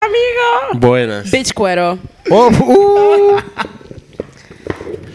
[0.00, 0.78] Amigo.
[0.78, 1.30] Buenas.
[1.30, 1.98] Bitch cuero.
[2.30, 3.40] Oh, uh,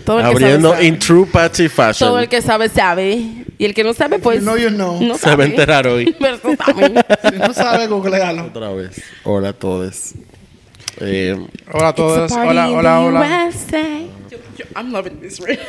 [0.05, 0.87] Todo el que abriendo sabe, sabe.
[0.87, 2.09] in true Patsy fashion.
[2.09, 3.42] Todo el que sabe, sabe.
[3.63, 4.39] Y el que no sabe, pues.
[4.39, 4.99] You know you know.
[5.01, 5.45] No Se va a sabe.
[5.45, 6.13] enterar hoy.
[6.19, 6.93] Pero no sabe.
[7.31, 8.47] Si no sabe, googlealo.
[8.47, 9.01] Otra vez.
[9.23, 10.15] Hola a todos.
[10.99, 11.33] Eh,
[11.71, 12.29] Hola a todos.
[12.33, 13.49] Hola, hola, hola.
[14.33, 15.59] Yo- yo- I'm loving this, right?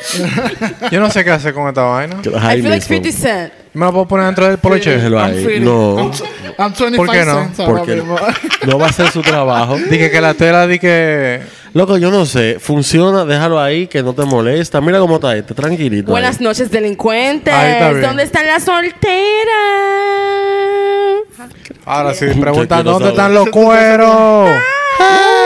[0.91, 2.19] Yo no sé qué hacer con esta vaina.
[2.23, 3.11] que los I feel like mismo.
[3.11, 3.53] 50 Cent.
[3.73, 4.89] ¿Me la puedo poner dentro del poloche?
[4.95, 5.59] Déjelo ahí.
[5.59, 5.97] No,
[6.57, 7.33] I'm 25 ¿Por qué no?
[7.43, 8.15] cents ahora porque mismo.
[8.65, 9.77] no va a hacer su trabajo.
[9.77, 11.41] Dije que la tela di que...
[11.73, 12.57] Loco, yo no sé.
[12.59, 14.81] Funciona, déjalo ahí, que no te molesta.
[14.81, 16.09] Mira cómo está este, tranquilito.
[16.11, 16.43] Buenas ahí.
[16.45, 17.53] noches, delincuentes.
[17.53, 18.01] Ahí está bien.
[18.01, 19.03] ¿Dónde están las solteras?
[21.85, 23.11] Ahora sí, preguntan quiero ¿dónde saber.
[23.11, 24.49] están los cueros?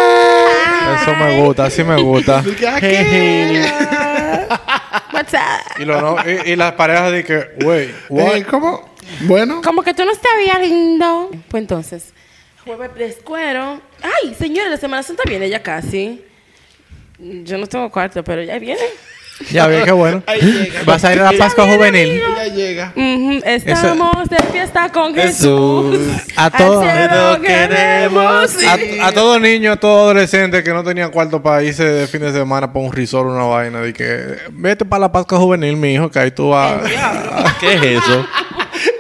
[0.96, 2.42] Eso me gusta, así me gusta.
[2.46, 3.06] Dije, ¿a Hey, qué?
[3.10, 4.48] hey.
[5.14, 5.82] What's up?
[5.82, 8.36] Y, lo no- y, y las parejas de que, wey, what?
[8.38, 8.90] Eh, ¿Cómo?
[9.22, 9.62] Bueno.
[9.64, 11.30] Como que tú no estás bien lindo.
[11.50, 12.14] Pues entonces,
[12.64, 13.82] jueves de escuero.
[14.02, 16.24] Ay, señores, la Semana Santa viene ya casi.
[17.18, 18.82] Yo no tengo cuarto, pero ya viene.
[19.52, 20.22] Ya vi, qué bueno.
[20.28, 20.82] Ahí llega.
[20.86, 22.20] Vas a ir a la Pascua Juvenil.
[22.38, 22.94] Ya llega.
[22.96, 25.98] Ujú, Estamos de fiesta con Jesús.
[25.98, 26.24] Jesús.
[26.36, 26.86] A todos.
[27.40, 28.58] queremos.
[28.66, 32.22] A, a todo niño, a todo adolescente que no tenía cuarto para irse de fin
[32.22, 33.82] de semana para un resort o una vaina.
[33.82, 36.82] De que vete para la Pascua Juvenil, mi hijo, que ahí tú vas.
[37.60, 38.26] ¿Qué es eso?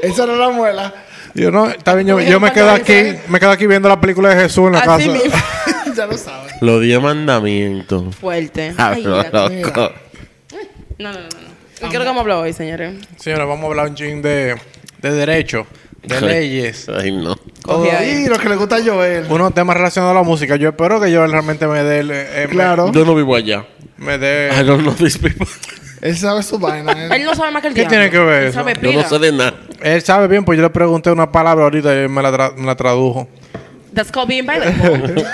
[0.02, 0.94] Esa no es la muela.
[1.36, 4.30] Yo no, está bien, yo, me quedo ¿cuánto aquí, me quedo aquí viendo la película
[4.34, 5.24] de Jesús en la Así casa.
[5.24, 5.40] mismo.
[5.96, 6.54] ya lo sabes.
[6.62, 8.16] Los diez mandamientos.
[8.16, 8.74] Fuerte.
[8.78, 9.92] Ah, Ay, mira.
[11.00, 11.28] No, no, no, no.
[11.78, 12.94] ¿Y qué es lo que vamos a hablar hoy, señores?
[13.18, 14.56] Señora, vamos a hablar un ching de,
[15.02, 15.66] de derecho,
[16.04, 16.90] de leyes.
[16.90, 17.38] Ay, no.
[18.04, 19.26] Y lo que le gusta a Joel.
[19.30, 20.58] Unos temas relacionados a la música.
[20.58, 22.92] Yo espero que yo realmente me dé el, eh, me- Claro.
[22.92, 23.66] Yo no vivo allá.
[23.98, 24.50] Me, dé.
[24.60, 25.48] I don't know these people.
[26.02, 26.92] Él sabe su vaina.
[26.92, 27.12] él.
[27.14, 27.98] Él no sabe más que el ¿Qué diablo.
[27.98, 28.60] tiene que ver Él eso?
[28.60, 29.02] sabe Yo pila.
[29.04, 29.54] no sé de nada.
[29.82, 32.56] Él sabe bien, pues yo le pregunté una palabra ahorita y él me la, tra-
[32.56, 33.30] me la tradujo.
[33.94, 35.26] That's called being bilingual.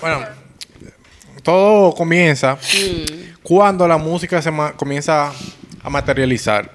[0.00, 0.20] Bueno,
[1.42, 3.34] todo comienza Mm.
[3.42, 5.32] cuando la música se ma- comienza
[5.82, 6.70] a materializar.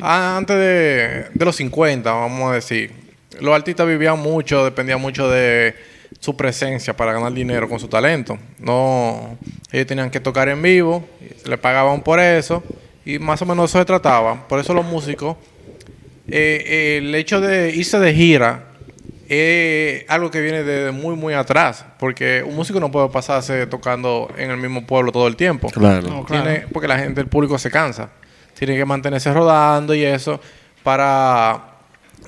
[0.00, 2.92] Ah, Antes de, de los 50, vamos a decir,
[3.40, 5.74] los artistas vivían mucho, dependían mucho de
[6.20, 8.38] su presencia para ganar dinero con su talento.
[8.58, 9.36] No,
[9.70, 11.06] ellos tenían que tocar en vivo,
[11.44, 12.62] le pagaban por eso
[13.04, 14.48] y más o menos eso se trataba.
[14.48, 15.36] Por eso los músicos,
[16.26, 18.64] eh, el hecho de irse de gira
[19.28, 24.32] es algo que viene de muy, muy atrás, porque un músico no puede pasarse tocando
[24.38, 25.68] en el mismo pueblo todo el tiempo.
[25.70, 26.08] Claro.
[26.08, 26.44] No, claro.
[26.44, 28.08] Tiene- porque la gente, el público se cansa.
[28.58, 30.40] Tiene que mantenerse rodando y eso
[30.82, 31.64] para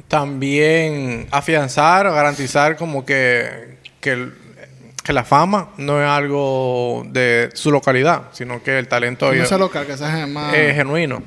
[0.08, 4.34] también afianzar o garantizar como que, que, el-
[5.02, 9.50] que la fama no es algo de su localidad, sino que el talento No es,
[9.52, 10.54] local, que más.
[10.54, 11.22] es genuino.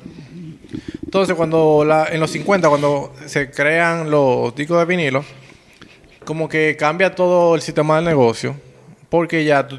[1.04, 5.24] Entonces, cuando la- en los 50, cuando se crean los discos de vinilo,
[6.24, 8.56] como que cambia todo el sistema del negocio,
[9.08, 9.78] porque ya tú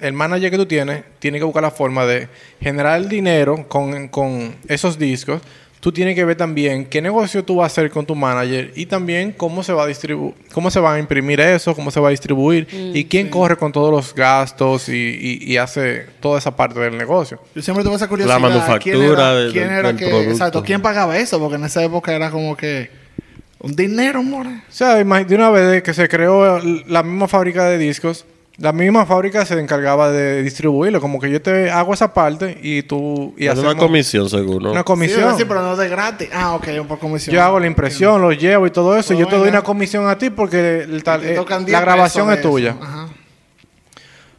[0.00, 2.28] el manager que tú tienes tiene que buscar la forma de
[2.60, 5.40] generar el dinero con, con esos discos.
[5.80, 8.86] Tú tienes que ver también qué negocio tú vas a hacer con tu manager y
[8.86, 12.08] también cómo se va a distribuir, cómo se va a imprimir eso, cómo se va
[12.08, 16.54] a distribuir y quién corre con todos los gastos y, y- y hace toda esa
[16.56, 17.40] parte del negocio.
[17.54, 18.34] Yo siempre tuve esa curiosidad.
[18.34, 20.30] La manufactura ¿Quién era, del- quién era del que, producto.
[20.32, 21.38] Exacto, ¿quién pagaba eso?
[21.38, 22.90] Porque en esa época era como que
[23.60, 24.48] un dinero, more.
[24.48, 28.24] O sea, de una vez que se creó la misma fábrica de discos,
[28.56, 31.00] la misma fábrica se encargaba de distribuirlo.
[31.00, 33.34] Como que yo te hago esa parte y tú...
[33.38, 34.72] Y Es una comisión, seguro.
[34.72, 35.36] Una comisión.
[35.38, 36.28] sí, pero no de gratis.
[36.32, 37.34] Ah, ok, un por comisión.
[37.34, 39.14] yo hago la impresión, lo llevo y todo eso.
[39.14, 41.72] y yo te doy una comisión a ti porque el tal- Te eh, tocan 10
[41.72, 42.70] la grabación es tuya.
[42.70, 42.82] eso.
[42.82, 43.08] Ajá.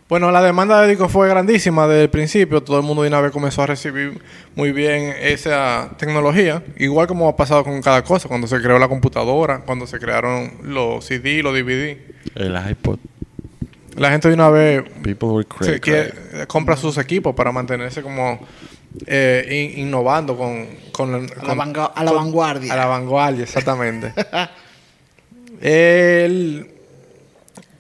[0.10, 2.64] Bueno, la demanda de discos fue grandísima desde el principio.
[2.64, 4.20] Todo el mundo de una vez comenzó a recibir
[4.56, 6.64] muy bien esa tecnología.
[6.78, 8.28] Igual como ha pasado con cada cosa.
[8.28, 11.96] Cuando se creó la computadora, cuando se crearon los CD, los DVD.
[12.34, 12.98] El iPod.
[13.98, 15.74] La gente de una vez People were crazy.
[15.74, 16.14] se quiere-
[16.48, 18.40] compra sus equipos para mantenerse como
[19.06, 21.20] eh, in- innovando con, con, A
[21.56, 22.74] la, a la vanguardia.
[22.74, 24.12] a la vanguardia, exactamente.
[25.62, 26.68] El-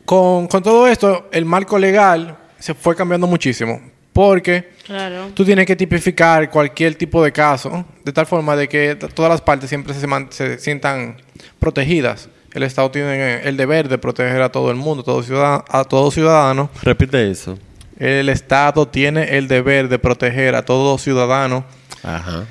[0.10, 3.80] con, con todo esto, el marco legal se fue cambiando muchísimo.
[4.12, 5.28] Porque Claro.
[5.36, 9.40] tú tienes que tipificar cualquier tipo de caso de tal forma de que todas las
[9.40, 11.18] partes siempre se, sientan
[11.60, 12.28] protegidas.
[12.54, 16.10] El Estado tiene el deber de proteger a todo el mundo, todo ciudadano, a todo
[16.10, 16.72] ciudadano.
[16.82, 17.60] Repite eso.
[18.00, 21.66] El Estado tiene el deber de proteger a todo ciudadano
[22.02, 22.46] Ajá.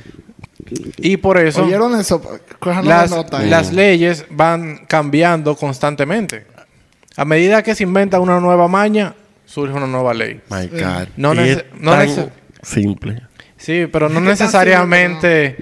[0.98, 2.22] Y por eso ¿Oyeron eso?
[2.84, 6.46] Las, nota las leyes van cambiando constantemente.
[7.18, 10.40] A medida que se inventa una nueva maña, surge una nueva ley.
[10.50, 11.08] My God.
[11.16, 12.30] No Y es no tan nece-
[12.62, 13.22] simple.
[13.56, 15.56] Sí, pero no ¿Qué tan necesariamente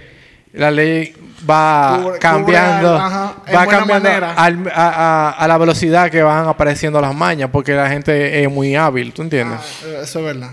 [0.53, 1.14] la ley
[1.49, 7.00] va Cubre- cambiando, ajá, va cambiando al- a, a- a la velocidad que van apareciendo
[7.00, 9.59] las mañas, porque la gente es muy hábil, ¿tú entiendes?
[9.61, 10.50] Ah, eso es verdad.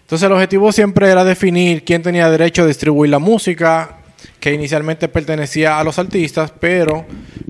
[0.00, 3.90] Entonces el objetivo siempre era definir quién tenía derecho a distribuir la música,
[4.40, 7.04] que inicialmente pertenecía a los artistas, pero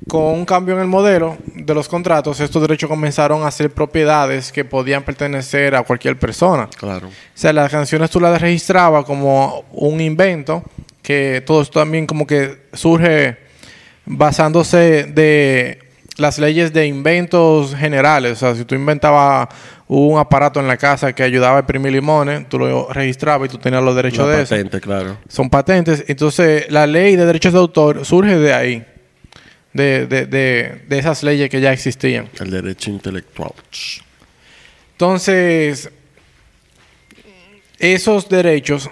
[0.09, 4.53] con un cambio en el modelo de los contratos, estos derechos comenzaron a ser propiedades
[4.53, 6.69] que podían pertenecer a cualquier persona.
[6.77, 7.09] Claro.
[7.09, 10.63] O sea, las canciones tú las registrabas como un invento,
[11.03, 13.37] que todo esto también como que surge
[14.05, 15.86] basándose de
[16.17, 18.33] las leyes de inventos generales.
[18.33, 19.49] O sea, si tú inventabas
[19.89, 23.59] un aparato en la casa que ayudaba a imprimir limones, tú lo registrabas y tú
[23.59, 24.55] tenías los derechos La de eso.
[24.55, 25.19] patente, claro.
[25.29, 26.05] Son patentes.
[26.09, 28.87] Entonces, la ley de derechos de autor surge de ahí,
[29.73, 32.29] de, de, de, de esas leyes que ya existían.
[32.41, 33.53] El derecho intelectual.
[34.93, 35.91] Entonces,
[37.79, 38.89] esos derechos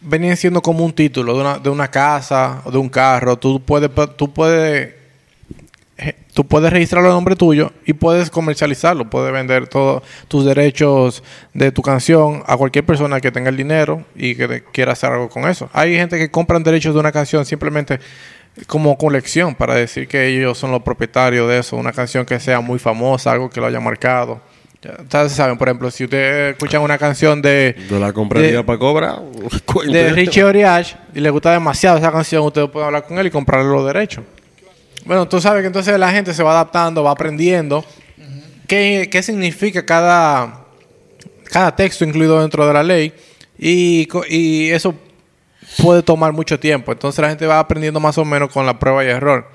[0.00, 3.36] venían siendo como un título de una, de una casa o de un carro.
[3.38, 4.94] Tú puedes, tú puedes,
[6.34, 9.08] tú puedes registrarlo a nombre tuyo y puedes comercializarlo.
[9.10, 11.22] Puedes vender todos tus derechos
[11.54, 15.28] de tu canción a cualquier persona que tenga el dinero y que quiera hacer algo
[15.28, 15.68] con eso.
[15.72, 18.00] Hay gente que compran derechos de una canción simplemente
[18.66, 21.76] como colección para decir que ellos son los propietarios de eso.
[21.76, 24.40] Una canción que sea muy famosa, algo que lo haya marcado.
[25.00, 28.78] Ustedes saben, por ejemplo, si ustedes escuchan una canción de, Yo la compraría De- para
[28.78, 29.20] cobrar.
[29.86, 30.12] de.
[30.12, 33.70] Richie Oriach y le gusta demasiado esa canción, ustedes pueden hablar con él y comprarle
[33.70, 34.24] los derechos.
[35.04, 37.84] Bueno, tú sabes que entonces la gente se va adaptando, va aprendiendo
[38.68, 40.64] qué, qué significa cada,
[41.44, 43.12] cada texto incluido dentro de la ley
[43.58, 44.94] y, y eso
[45.82, 46.92] puede tomar mucho tiempo.
[46.92, 49.50] Entonces la gente va aprendiendo más o menos con la prueba y error.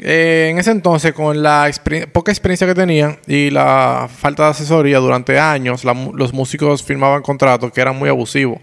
[0.00, 4.50] Eh, en ese entonces, con la exper- poca experiencia que tenían y la falta de
[4.50, 8.58] asesoría durante años, los músicos firmaban contratos que eran muy abusivos.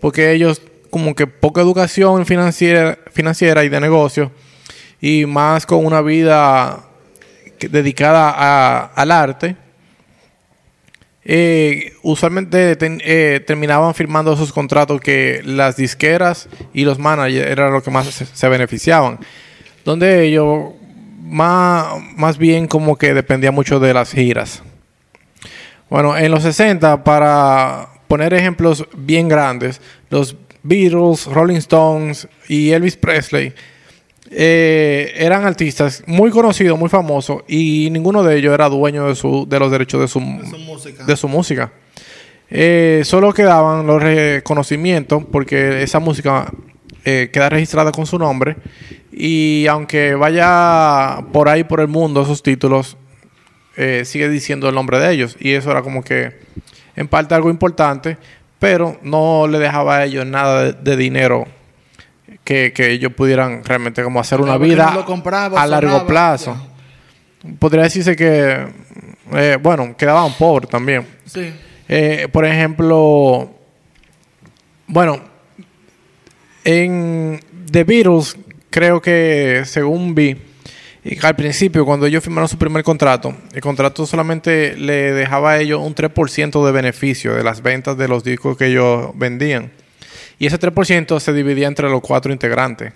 [0.00, 4.30] Porque ellos, como que poca educación financiera, financiera y de negocio,
[5.02, 6.84] y más con una vida
[7.60, 9.56] dedicada a- al arte,
[11.24, 17.82] eh, usualmente eh, terminaban firmando esos contratos que las disqueras y los managers eran los
[17.82, 19.18] que más se, se beneficiaban.
[19.84, 20.70] Donde ellos
[21.20, 24.62] más, más bien como que dependía mucho de las giras.
[25.88, 32.96] Bueno, en los 60, para poner ejemplos bien grandes, los Beatles, Rolling Stones y Elvis
[32.96, 33.52] Presley
[34.34, 39.46] eh, eran artistas muy conocidos, muy famosos, y ninguno de ellos era dueño de, su,
[39.48, 41.04] de los derechos de su, Su música.
[41.04, 41.72] de su música.
[42.50, 46.50] Eh, solo quedaban los reconocimientos porque esa música
[47.04, 48.56] eh, queda registrada con su nombre
[49.10, 52.96] y aunque vaya por ahí por el mundo esos títulos,
[54.04, 56.32] sigue diciendo el nombre de ellos y eso era como que
[56.94, 58.18] en parte algo importante,
[58.58, 61.46] pero no le dejaba a ellos nada de, de dinero
[62.44, 66.06] que, que ellos pudieran realmente como hacer una vida no lo compraba, a largo sonaba,
[66.06, 66.68] plazo.
[67.58, 68.66] Podría decirse que,
[69.32, 71.06] eh, bueno, quedaban pobres también.
[71.24, 71.52] Sí.
[71.88, 73.50] Eh, por ejemplo,
[74.86, 75.20] bueno,
[76.64, 77.40] en
[77.70, 78.36] The Beatles,
[78.70, 80.36] creo que según vi,
[81.22, 85.80] al principio, cuando ellos firmaron su primer contrato, el contrato solamente le dejaba a ellos
[85.82, 89.72] un 3% de beneficio de las ventas de los discos que ellos vendían.
[90.42, 92.92] Y ese 3% se dividía entre los cuatro integrantes.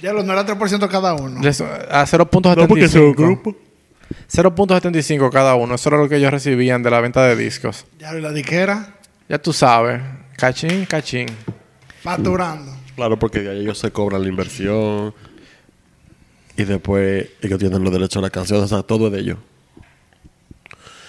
[0.00, 1.40] Ya lo no era 3% cada uno.
[1.42, 2.56] Les- A 0.75.
[2.56, 3.56] No, porque son grupos.
[4.30, 5.74] 0.75 cada uno.
[5.74, 7.86] Eso era lo que ellos recibían de la venta de discos.
[7.98, 8.94] Ya y la diquera
[9.28, 10.00] Ya tú sabes.
[10.36, 11.26] Cachín, cachín.
[12.04, 12.70] facturando.
[12.94, 15.12] Claro, porque de ahí ellos se cobran la inversión.
[16.56, 18.62] Y después ellos tienen los derechos a la canción.
[18.62, 19.38] O sea, todo es de ellos.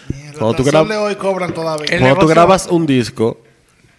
[0.09, 1.85] Mierda, Cuando tú tan grab- solo hoy cobran todavía.
[1.85, 3.41] El Cuando tú negocio- grabas un disco,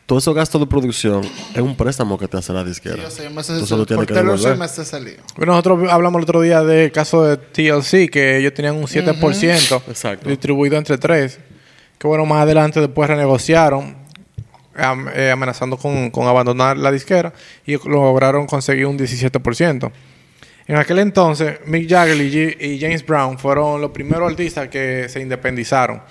[0.08, 1.22] todos esos gastos de producción
[1.54, 2.96] es un préstamo que te hace la disquera.
[2.96, 4.56] Sí, yo sé, me solo tienes que devolver.
[4.56, 5.16] me.
[5.36, 9.82] Bueno, nosotros hablamos el otro día del caso de TLC, que ellos tenían un 7%
[9.86, 10.28] Exacto.
[10.30, 11.38] distribuido entre tres.
[11.98, 13.96] Que bueno, más adelante después renegociaron,
[14.76, 17.32] am- eh, amenazando con, con abandonar la disquera
[17.66, 19.92] y lograron conseguir un 17%.
[20.68, 25.08] En aquel entonces, Mick Jagger y, G- y James Brown fueron los primeros artistas que
[25.08, 26.02] se independizaron.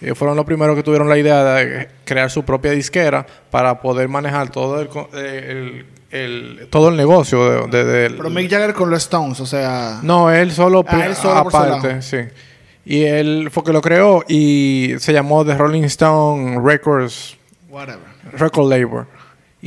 [0.00, 4.08] Eh, fueron los primeros que tuvieron la idea de crear su propia disquera para poder
[4.08, 8.90] manejar todo el, eh, el- el- todo el negocio de, de- Pero Mick Jagger con
[8.90, 10.00] los Stones, o sea.
[10.02, 12.18] no, él solo, Ah, él solo aparte, sí.
[12.84, 17.36] Y él fue que lo creó y se llamó The Rolling Stone Records
[17.68, 18.00] Whatever.
[18.32, 19.06] Record Label.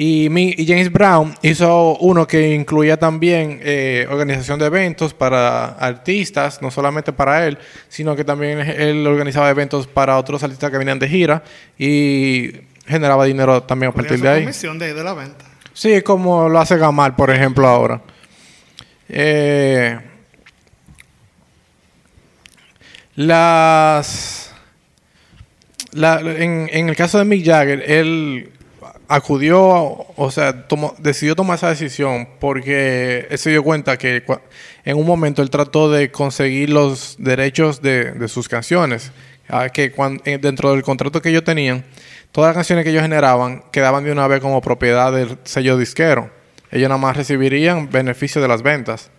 [0.01, 5.65] Y, mi- y James Brown hizo uno que incluía también eh, organización de eventos para
[5.73, 7.57] artistas, no solamente para él,
[7.89, 11.43] sino que también él organizaba eventos para otros artistas que venían de gira
[11.77, 12.51] y
[12.87, 14.41] generaba dinero también a partir de ahí.
[14.43, 15.43] comisión de, ahí de la venta.
[15.73, 18.01] Sí, como lo hace Gamal, por ejemplo, ahora.
[19.09, 19.99] Eh,
[23.15, 24.53] las.
[25.91, 28.51] la- en, en el caso de Mick Jagger, él
[29.07, 29.61] acudió,
[30.15, 34.23] o sea, tomó- decidió tomar esa decisión porque él se dio cuenta que
[34.85, 39.11] en un momento él trató de conseguir los derechos de, sus canciones,
[39.47, 39.93] ah, que
[40.25, 41.83] eh, dentro del contrato que ellos tenían,
[42.31, 46.29] todas las canciones que ellos generaban quedaban de una vez como propiedad del sello disquero.
[46.71, 49.09] Ellos nada más recibirían beneficios de las ventas.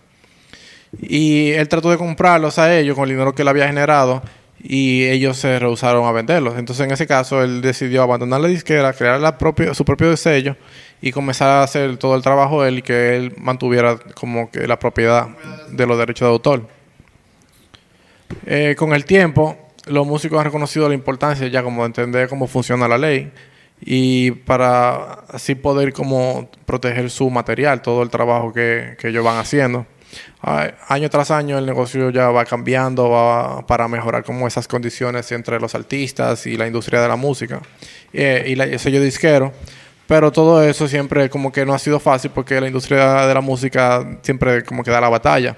[1.01, 4.21] Y él trató de comprarlos a ellos con el dinero que él había generado
[4.63, 6.57] y ellos se rehusaron a venderlos.
[6.57, 9.19] Entonces, en ese caso, él decidió abandonar la disquera, crear
[9.73, 10.55] su propio sello
[11.01, 14.77] y comenzar a hacer todo el trabajo él y que él mantuviera como que la
[14.77, 15.29] propiedad
[15.69, 16.67] de los derechos de autor.
[18.45, 22.47] Eh, con el tiempo, los músicos han reconocido la importancia ya como de entender cómo
[22.47, 23.31] funciona la ley
[23.81, 29.37] y para así poder como proteger su material, todo el trabajo que, que ellos van
[29.37, 29.87] haciendo.
[30.41, 35.59] Año tras año el negocio ya va cambiando va para mejorar como esas condiciones entre
[35.59, 37.61] los artistas y la industria de la música
[38.11, 39.53] eh, y el sello disquero.
[40.11, 43.39] Pero todo eso siempre como que no ha sido fácil porque la industria de la
[43.39, 45.55] música siempre como que da la batalla.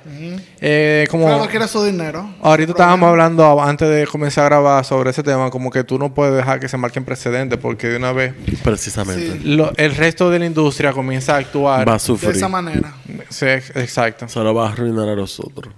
[0.61, 2.19] Eh, como Claro, quiere su dinero.
[2.39, 2.71] Ahorita Problema.
[2.71, 6.13] estábamos hablando a- antes de comenzar a grabar sobre ese tema, como que tú no
[6.13, 9.39] puedes dejar que se marquen precedentes porque de una vez Precisamente.
[9.43, 11.87] lo- el resto de la industria comienza a actuar.
[11.87, 12.35] Va a De sufrir.
[12.35, 12.93] esa manera.
[13.29, 14.27] Sí, exacto.
[14.29, 15.73] Se lo va a arruinar a nosotros.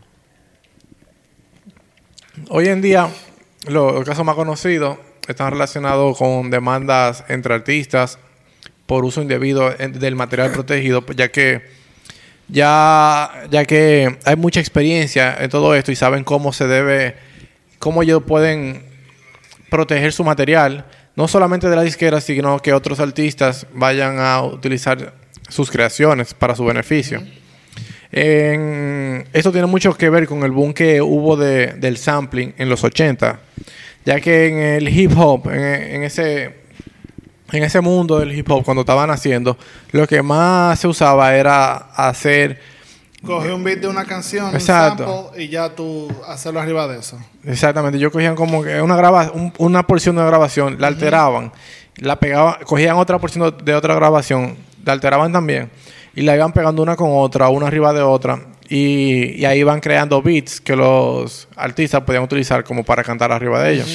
[2.50, 3.08] Hoy en día,
[3.70, 4.98] lo- los casos más conocidos
[5.30, 8.20] están relacionados con demandas entre artistas
[8.86, 11.62] por uso indebido del material protegido, ya que
[12.48, 17.16] ya, ya que hay mucha experiencia en todo esto y saben cómo se debe,
[17.80, 18.84] cómo ellos pueden
[19.70, 25.14] proteger su material, no solamente de la disquera, sino que otros artistas vayan a utilizar
[25.50, 27.24] sus creaciones para su beneficio.
[28.12, 32.70] En- esto tiene mucho que ver con el boom que hubo de- del sampling en
[32.70, 33.40] los 80,
[34.06, 36.65] ya que en el hip hop, en, en ese,
[37.52, 39.58] en ese mundo del hip hop, cuando estaban haciendo,
[39.92, 42.60] lo que más se usaba era hacer
[43.26, 45.04] Coge un beat de una canción, Exacto.
[45.04, 47.18] un sample, y ya tú hacerlo arriba de eso.
[47.44, 51.52] Exactamente, yo cogían como que una graba un- una porción de una grabación, la alteraban,
[51.98, 55.72] la pegaban, cogían otra porción de otra grabación, la alteraban también
[56.16, 59.80] y la iban pegando una con otra, una arriba de otra y, y ahí iban
[59.80, 63.88] creando beats que los artistas podían utilizar como para cantar arriba de ellos.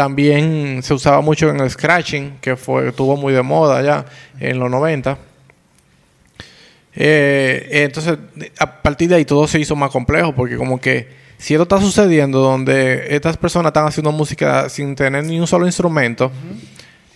[0.00, 4.06] También se usaba mucho en el scratching, que fue estuvo muy de moda ya
[4.40, 5.18] en los 90.
[6.94, 8.16] Eh, entonces,
[8.58, 11.78] a partir de ahí todo se hizo más complejo porque como que si esto está
[11.82, 16.32] sucediendo donde estas personas están haciendo música sin tener ni un solo instrumento,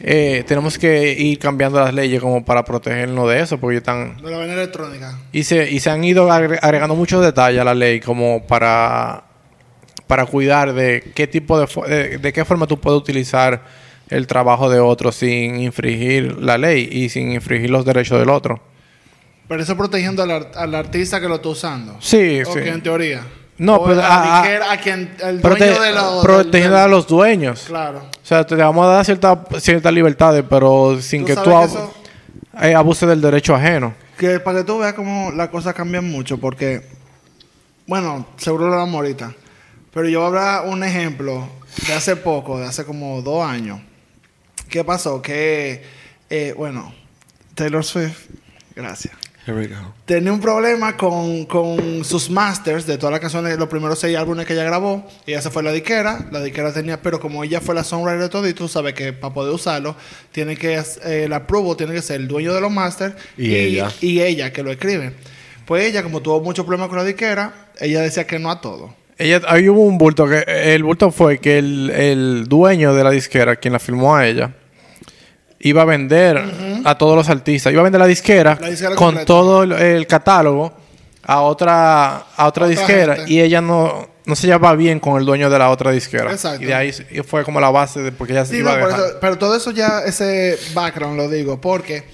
[0.00, 4.18] eh, tenemos que ir cambiando las leyes como para protegernos de eso porque están...
[4.22, 5.18] De la vaina electrónica.
[5.32, 9.24] Y se, y se han ido agre- agregando muchos detalles a la ley como para,
[10.06, 13.62] para cuidar de qué tipo de, de, de qué forma tú puedes utilizar
[14.10, 18.60] el trabajo de otro sin infringir la ley y sin infringir los derechos del otro.
[19.48, 21.96] Pero eso protegiendo al, al artista que lo está usando.
[22.00, 22.58] Sí, sí.
[22.60, 23.22] en teoría.
[23.56, 26.24] No, O pues, a, la quien, el Prote- dueño de los...
[26.24, 27.64] protegiendo del- a los dueños.
[27.68, 27.98] Claro.
[28.00, 31.50] O sea, te vamos a dar ciertas ciertas libertades, pero sin Tú que tú que
[31.50, 31.94] ab- eso-
[32.62, 33.94] eh, abuses del derecho ajeno.
[34.18, 36.82] Que para que tú veas cómo las cosas cambian mucho, porque,
[37.86, 39.32] bueno, seguro lo hablamos ahorita,
[39.94, 41.48] pero yo hablar un ejemplo
[41.86, 43.80] de hace poco, de hace como dos años.
[44.68, 45.22] ¿Qué pasó?
[45.22, 45.82] Que,
[46.28, 46.92] eh, bueno,
[47.54, 48.26] Taylor Swift,
[48.74, 49.14] gracias,
[49.46, 49.76] Here we go.
[50.06, 54.46] tenía un problema con, con sus masters de todas las canciones, los primeros seis álbumes
[54.46, 55.06] que ella grabó.
[55.26, 58.22] Ella se fue a la disquera, la disquera tenía, pero como ella fue la songwriter
[58.22, 59.94] de todo, y tú sabes que para poder usarlo,
[60.32, 63.92] tiene que, eh, el approval tiene que ser el dueño de los masters Y ella.
[64.00, 65.12] y ella que lo escribe.
[65.66, 69.03] Pues ella, como tuvo muchos problemas con la disquera, ella decía que no a todo.
[69.18, 70.44] Ella, ahí hubo un bulto que
[70.74, 74.50] el bulto fue que el, el dueño de la disquera, quien la firmó a ella,
[75.60, 76.42] iba a vender
[76.84, 79.26] a todos los artistas, iba a vender la disquera, La disquera con completa.
[79.26, 80.72] todo el, el catálogo
[81.22, 83.32] a otra a otra Otra disquera gente.
[83.32, 86.30] y ella no no se llevaba bien con el dueño de la otra disquera.
[86.32, 86.62] Exacto.
[86.62, 88.76] Y de ahí se- fue como la base de porque ella se Sí, iba no,
[88.76, 89.04] a por dejar.
[89.10, 92.04] eso- pero todo eso ya, ese background lo digo, porque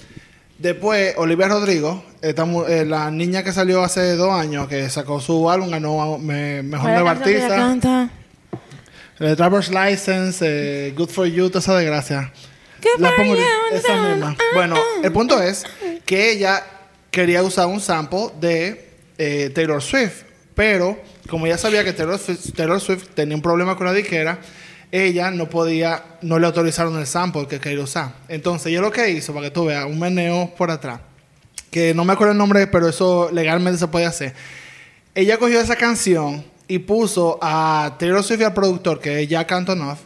[0.61, 5.49] después Olivia Rodrigo, esta eh, la niña que salió hace dos años, que sacó su
[5.49, 7.55] álbum, ganó me- mejor ¿Cuál es nueva la artista.
[7.55, 8.09] canta?
[9.19, 10.39] El Driver's License,
[10.87, 12.31] eh, Good for You, toda esa desgracia.
[12.97, 13.41] La pongo you
[13.73, 14.35] esa misma.
[14.55, 15.63] Bueno, el punto es
[16.05, 16.63] que ella
[17.11, 18.89] quería usar un sample de
[19.19, 20.23] eh, Taylor Swift,
[20.55, 20.99] pero
[21.29, 24.39] como ella sabía que Taylor Swift, Taylor Swift tenía un problema con la disquera,
[24.91, 28.13] ella no podía, no le autorizaron el sample que quería usar.
[28.27, 30.99] Entonces, ella lo que hizo, para que tú veas, un meneo por atrás,
[31.69, 34.33] que no me acuerdo el nombre, pero eso legalmente se puede hacer.
[35.15, 39.51] Ella cogió esa canción y puso a Taylor Swift y al productor, que es Jack
[39.51, 39.99] Antonoff,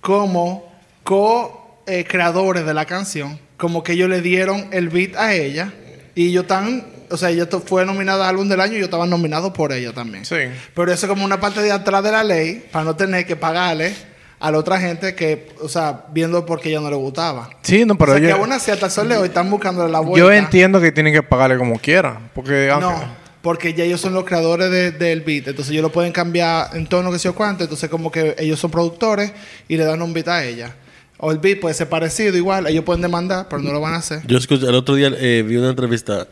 [0.00, 0.72] como
[1.04, 5.72] co-creadores de la canción, como que ellos le dieron el beat a ella
[6.14, 9.06] y ellos están, o sea, ella fue nominada a álbum del año y yo estaba
[9.06, 10.24] nominado por ella también.
[10.24, 10.36] Sí.
[10.74, 13.36] Pero eso es como una parte de atrás de la ley para no tener que
[13.36, 13.94] pagarle
[14.40, 17.50] a la otra gente que, o sea, viendo porque ella no le gustaba.
[17.62, 19.48] Sí, no, pero o sea, que yo, aún así hasta el sol de hoy están
[19.48, 20.18] buscándole la vuelta.
[20.18, 22.30] yo entiendo que tienen que pagarle como quieran.
[22.34, 25.92] Porque aunque- No, porque ya ellos son los creadores de- del beat, entonces ellos lo
[25.92, 29.32] pueden cambiar en tono que sé yo cuánto, entonces como que ellos son productores
[29.68, 30.74] y le dan un beat a ella.
[31.18, 33.98] O el beat puede ser parecido igual, ellos pueden demandar, pero no lo van a
[33.98, 34.22] hacer.
[34.26, 36.26] Yo escuché, el otro día eh, vi una entrevista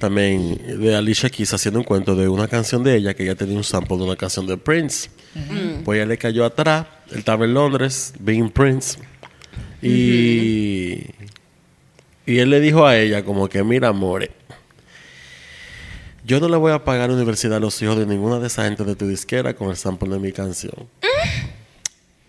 [0.00, 3.56] también de Alicia Keys haciendo un cuento de una canción de ella que ella tenía
[3.56, 5.08] un sample de una canción de Prince.
[5.84, 8.98] Pues ella le cayó atrás, él estaba en Londres, being Prince.
[9.80, 11.04] Y,
[12.26, 14.30] y él le dijo a ella como que, mira, amore,
[16.24, 18.64] yo no le voy a pagar la universidad a los hijos de ninguna de esa
[18.64, 20.74] gente de tu disquera con el sample de mi canción.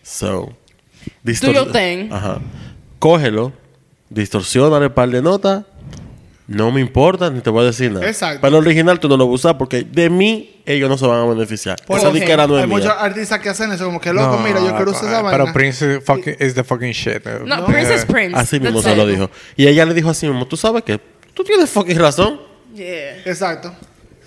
[0.03, 0.55] So,
[1.23, 2.11] distor- your thing.
[2.11, 2.39] Ajá.
[2.99, 3.51] Cógelo,
[4.09, 5.65] distorsiónale un par de notas.
[6.55, 8.07] No me importa, ni te voy a decir nada.
[8.07, 8.39] Exacto.
[8.41, 11.05] Pero el original tú no lo vas a usar porque de mí ellos no se
[11.07, 11.77] van a beneficiar.
[11.85, 12.95] Por Esa disquera no Hay es muchos mía.
[12.99, 15.53] artistas que hacen eso, como que loco, No, mira, yo quiero usar esa Pero vaina.
[15.53, 17.25] Prince is, fucking, is the fucking shit.
[17.45, 18.35] No, Prince is Prince.
[18.37, 19.29] Así mismo That's se lo dijo.
[19.55, 20.99] Y ella le dijo así mismo, tú sabes que
[21.33, 22.39] tú tienes fucking razón.
[22.75, 23.17] Yeah.
[23.25, 23.73] Exacto.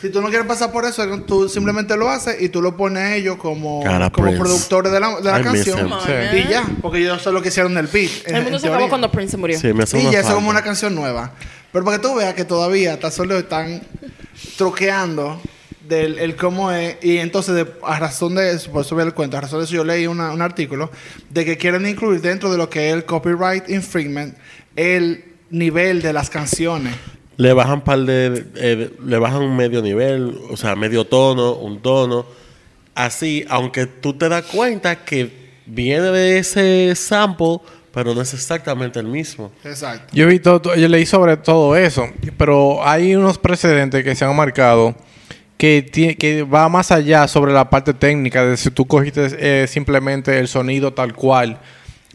[0.00, 3.02] Si tú no quieres pasar por eso, tú simplemente lo haces y tú lo pones
[3.02, 4.42] a ellos como, Cara, como Prince.
[4.42, 5.88] productores de la, de la canción.
[6.04, 6.38] Sí.
[6.44, 8.10] Y ya, porque ellos son los que hicieron el beat.
[8.26, 9.58] en- El mundo en se acabó cuando Prince murió.
[9.58, 11.32] Sí, me hace Y ya es como una canción nueva.
[11.74, 13.82] Pero para que tú veas que todavía hasta solo están
[14.56, 15.40] troqueando
[15.88, 16.96] del el cómo es.
[17.02, 19.74] Y entonces, a razón de eso, por eso voy al cuento, a razón de eso
[19.74, 20.90] yo leí una- un artículo
[21.30, 24.37] de que quieren incluir dentro de lo que es el copyright infringement
[24.76, 26.94] el nivel de las canciones.
[27.37, 31.82] Le bajan par de, eh, le bajan un medio nivel, o sea, medio tono, un
[31.82, 32.24] tono.
[32.94, 35.28] Así, aunque tú te das cuenta que
[35.66, 37.58] viene de ese sample,
[37.94, 39.52] pero no es exactamente el mismo.
[39.62, 40.12] Exacto.
[40.12, 44.35] Yo, vi todo, yo leí sobre todo eso, pero hay unos precedentes que se han
[44.35, 44.96] marcado
[45.57, 50.38] que, que va más allá sobre la parte técnica de si tú cogiste eh, simplemente
[50.38, 51.61] el sonido tal cual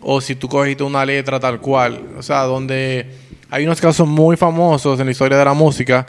[0.02, 2.02] o si tú cogiste una letra tal cual.
[2.18, 3.08] O sea, donde
[3.50, 6.06] hay unos casos muy famosos en la historia de la música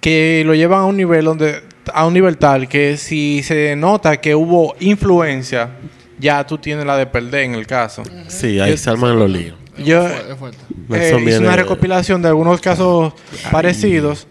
[0.00, 4.18] que lo llevan a un nivel donde a un nivel tal que si se nota
[4.18, 5.70] que hubo influencia
[6.18, 8.02] ya tú tienes la de perder en el caso.
[8.28, 9.56] Sí, ahí se arman los líos.
[9.78, 13.12] Yo, eh, hice una recopilación de algunos casos
[13.52, 14.26] parecidos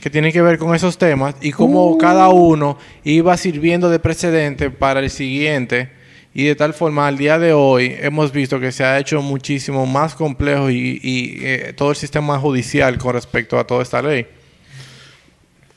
[0.00, 4.70] que tienen que ver con esos temas y cómo cada uno iba sirviendo de precedente
[4.70, 5.90] para el siguiente
[6.34, 9.84] y de tal forma al día de hoy hemos visto que se ha hecho muchísimo
[9.86, 14.26] más complejo y, y, eh, todo el sistema judicial con respecto a toda esta ley.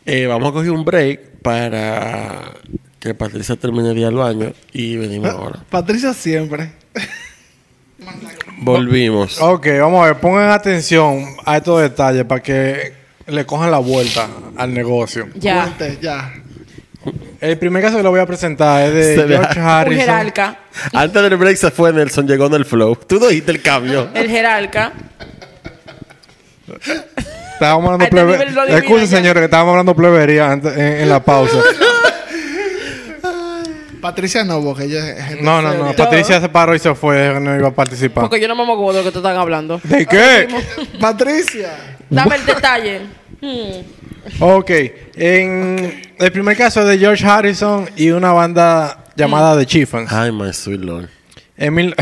[0.06, 2.54] Eh, vamos a coger un break para
[3.06, 3.56] que Patricia
[3.98, 5.60] ir al baño y venimos ahora.
[5.70, 6.72] Patricia siempre.
[8.60, 9.40] Volvimos.
[9.42, 12.94] Ok, vamos a ver, pongan atención a estos detalles para que
[13.28, 15.28] le cojan la vuelta al negocio.
[15.36, 15.64] Ya.
[15.64, 16.34] Cuente, ya.
[17.42, 20.00] El primer caso que lo voy a presentar es de Se George Un Harrison.
[20.00, 20.60] jerarca.
[20.94, 22.96] Antes del break se fue Nelson, llegó en el flow.
[22.96, 24.10] Tú no dijiste el cambio.
[24.16, 24.94] El jerarca.
[27.54, 28.32] Estábamos hablando este plebe...
[28.34, 29.18] nivel lo adivina Excusen, ya.
[29.18, 31.58] señores, que estábamos hablando plebería antes- en, en la pausa.
[34.06, 35.96] Patricia no, porque ella es No, no, no.
[35.96, 38.26] Patricia se paró y se fue, no iba a participar.
[38.26, 39.82] Porque yo no me acuerdo de lo que te están hablando.
[39.84, 40.48] ¿De qué?
[41.02, 41.72] Patricia.
[42.08, 43.02] Dame el detalle.
[43.42, 44.42] Hmm.
[44.42, 44.70] Ok.
[45.16, 50.14] En el primer caso es de George Harrison y una banda llamada The Chieftains.
[50.14, 51.10] Ay, my sweet lord.
[51.58, 51.96] En mil-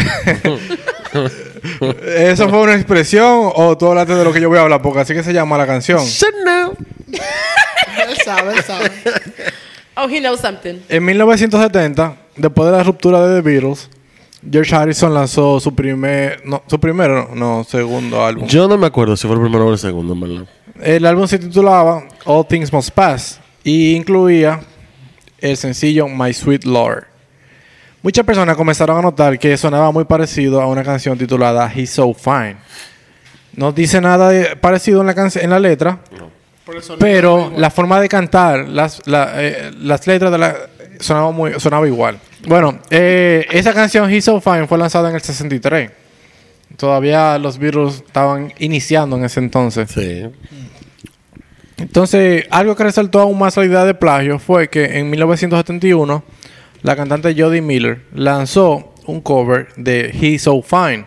[2.05, 4.81] ¿Eso fue una expresión o tú hablaste de lo que yo voy a hablar?
[4.81, 6.01] Porque así que se llama la canción.
[6.01, 6.07] Él
[8.25, 8.91] sabe, él sabe.
[9.95, 10.75] Oh, he knows something.
[10.89, 13.89] En 1970, después de la ruptura de The Beatles,
[14.49, 16.41] George Harrison lanzó su primer...
[16.45, 18.47] No, su primero, no, no, segundo álbum.
[18.47, 20.47] Yo no me acuerdo si fue el primero o el segundo, en verdad.
[20.81, 24.59] El álbum se titulaba All Things Must Pass y incluía
[25.39, 27.05] el sencillo My Sweet Lord.
[28.01, 32.13] Muchas personas comenzaron a notar que sonaba muy parecido a una canción titulada He's So
[32.13, 32.57] Fine.
[33.55, 36.31] No dice nada de- parecido en la, en la letra, sonido
[36.99, 40.55] pero la forma de cantar, las, la- eh, las letras de la,
[40.99, 42.19] sonaba, muy, sonaba igual.
[42.47, 45.91] Bueno, eh, esa canción He's So Fine fue lanzada en el 63.
[46.77, 49.89] Todavía los Beatles estaban iniciando en ese entonces.
[49.91, 50.23] Sí.
[51.77, 56.23] Entonces, algo que resaltó aún más la idea de plagio fue que en 1971
[56.81, 61.05] la cantante Jodie Miller lanzó un cover de He's So Fine.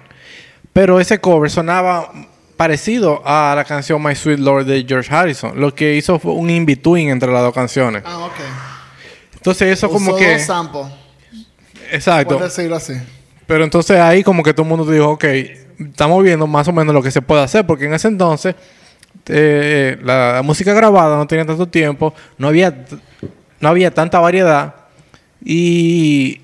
[0.73, 2.13] Pero ese cover sonaba
[2.57, 5.61] parecido a la canción My Sweet Lord de George Harrison.
[5.61, 8.03] Lo que hizo fue un in-between entre las dos canciones.
[8.05, 8.33] Ah, ok.
[9.35, 10.35] Entonces eso como que...
[10.35, 10.87] dos samples.
[11.91, 12.37] Exacto.
[12.37, 12.95] Puedes decirlo así.
[13.47, 15.25] Pero entonces ahí como que todo el mundo dijo, ok,
[15.79, 18.55] estamos viendo más o menos lo que se puede hacer, porque en ese entonces
[19.27, 22.87] eh, la, la música grabada no tenía tanto tiempo, no había,
[23.61, 24.75] no había tanta variedad
[25.45, 26.41] y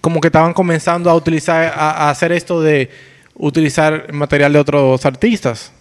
[0.00, 2.90] como que estaban comenzando a utilizar, a, a hacer esto de
[3.38, 5.72] utilizar material de otros artistas.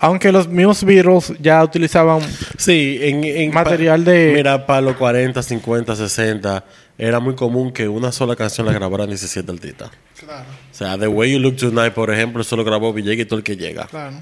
[0.00, 2.20] Aunque los mismos Beatles ya utilizaban
[2.58, 6.64] Sí, en, en Material pa- de- Mira, para los 40, 50, 60,
[6.98, 9.90] era muy común que una sola canción la grabaran 17 artistas.
[10.18, 13.24] Claro, O sea, The Way You Look Tonight, por ejemplo, eso lo grabó Villegas y
[13.28, 13.86] todo el que llega.
[13.86, 14.16] claro.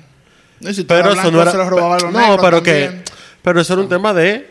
[0.60, 1.50] Y si tú Pero eso no era.
[1.50, 3.02] se los robaba a los no, pero que.
[3.42, 4.46] Pero eso era un tema de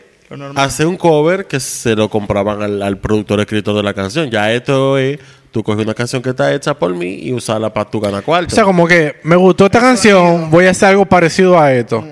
[0.56, 4.28] hacer un cover que se lo compraban al, al productor escritor de la canción.
[4.30, 5.18] Ya esto es.
[5.52, 8.52] Tú coges una canción que está hecha por mí y usarla para tu ganar cuarto.
[8.52, 12.04] O sea, como que me gustó esta canción, voy a hacer algo parecido a esto.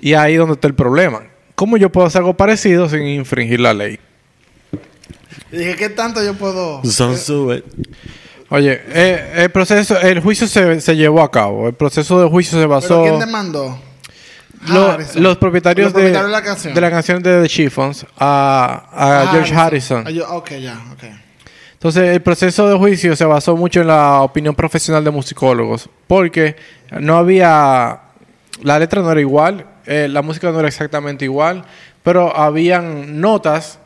[0.00, 1.22] Y ahí es donde está el problema.
[1.56, 3.98] ¿Cómo yo puedo hacer algo parecido sin infringir la ley?
[5.52, 6.82] Y dije, ¿qué tanto yo puedo...?
[6.84, 7.64] Son sube.
[8.50, 11.66] Oye, eh, el proceso, el juicio se, se llevó a cabo.
[11.68, 13.02] El proceso de juicio se ¿Pero basó.
[13.02, 13.78] quién demandó?
[14.68, 15.22] Lo- Harrison.
[15.22, 16.74] los propietarios, Los de, propietarios de la canción.
[16.74, 18.88] de la canción de The Chiffons a,
[19.26, 20.04] a George Harrison.
[20.06, 21.04] Ah, yo- ok, ya, ok.
[21.84, 26.56] Entonces, el proceso de juicio se basó mucho en la opinión profesional de musicólogos, porque
[26.98, 28.00] no había,
[28.62, 31.66] la letra no era igual, eh, la música no era exactamente igual,
[32.02, 33.80] pero habían notas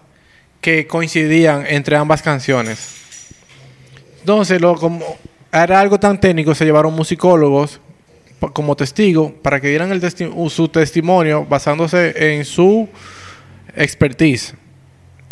[0.60, 3.26] que coincidían entre ambas canciones.
[4.20, 5.04] Entonces, lo, como
[5.52, 7.80] era algo tan técnico, se llevaron musicólogos
[8.52, 12.88] como testigo para que dieran el testi- su testimonio basándose en su
[13.74, 14.54] expertise.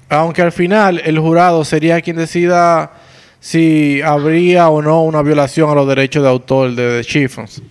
[0.09, 2.93] Aunque al final el jurado sería quien decida
[3.41, 7.63] si habría o no una violación a los derechos de autor de The Chiffons.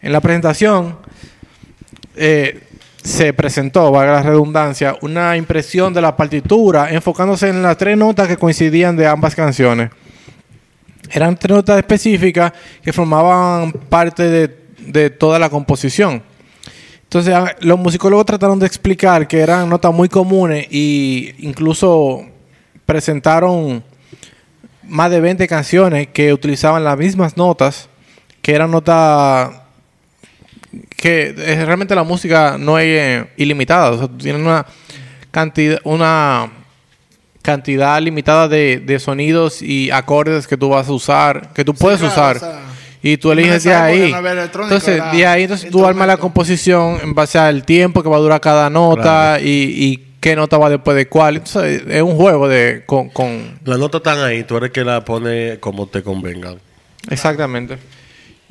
[0.00, 0.96] En la presentación
[2.16, 2.62] eh,
[3.02, 8.28] se presentó, valga la redundancia, una impresión de la partitura enfocándose en las tres notas
[8.28, 9.90] que coincidían de ambas canciones.
[11.10, 16.22] Eran tres notas específicas que formaban parte de, de toda la composición.
[17.08, 22.20] Entonces, los musicólogos trataron de explicar que eran notas muy comunes y incluso
[22.84, 23.82] presentaron
[24.82, 27.88] más de 20 canciones que utilizaban las mismas notas,
[28.42, 29.52] que eran notas
[30.98, 34.66] que eh, realmente la música no es eh, ilimitada, o sea, tú tienes una
[35.30, 36.52] cantidad una
[37.40, 42.00] cantidad limitada de, de sonidos y acordes que tú vas a usar, que tú puedes
[42.00, 42.36] claro, usar.
[42.36, 42.67] o sea,
[43.02, 44.12] y tú eliges de ahí.
[44.12, 48.20] Entonces, de ahí entonces tú armas la composición en base al tiempo que va a
[48.20, 51.36] durar cada nota y, y qué nota va después de cuál.
[51.36, 55.04] Entonces, es un juego de con, con Las notas están ahí, tú eres que la
[55.04, 56.56] pone como te convenga.
[57.08, 57.78] Exactamente.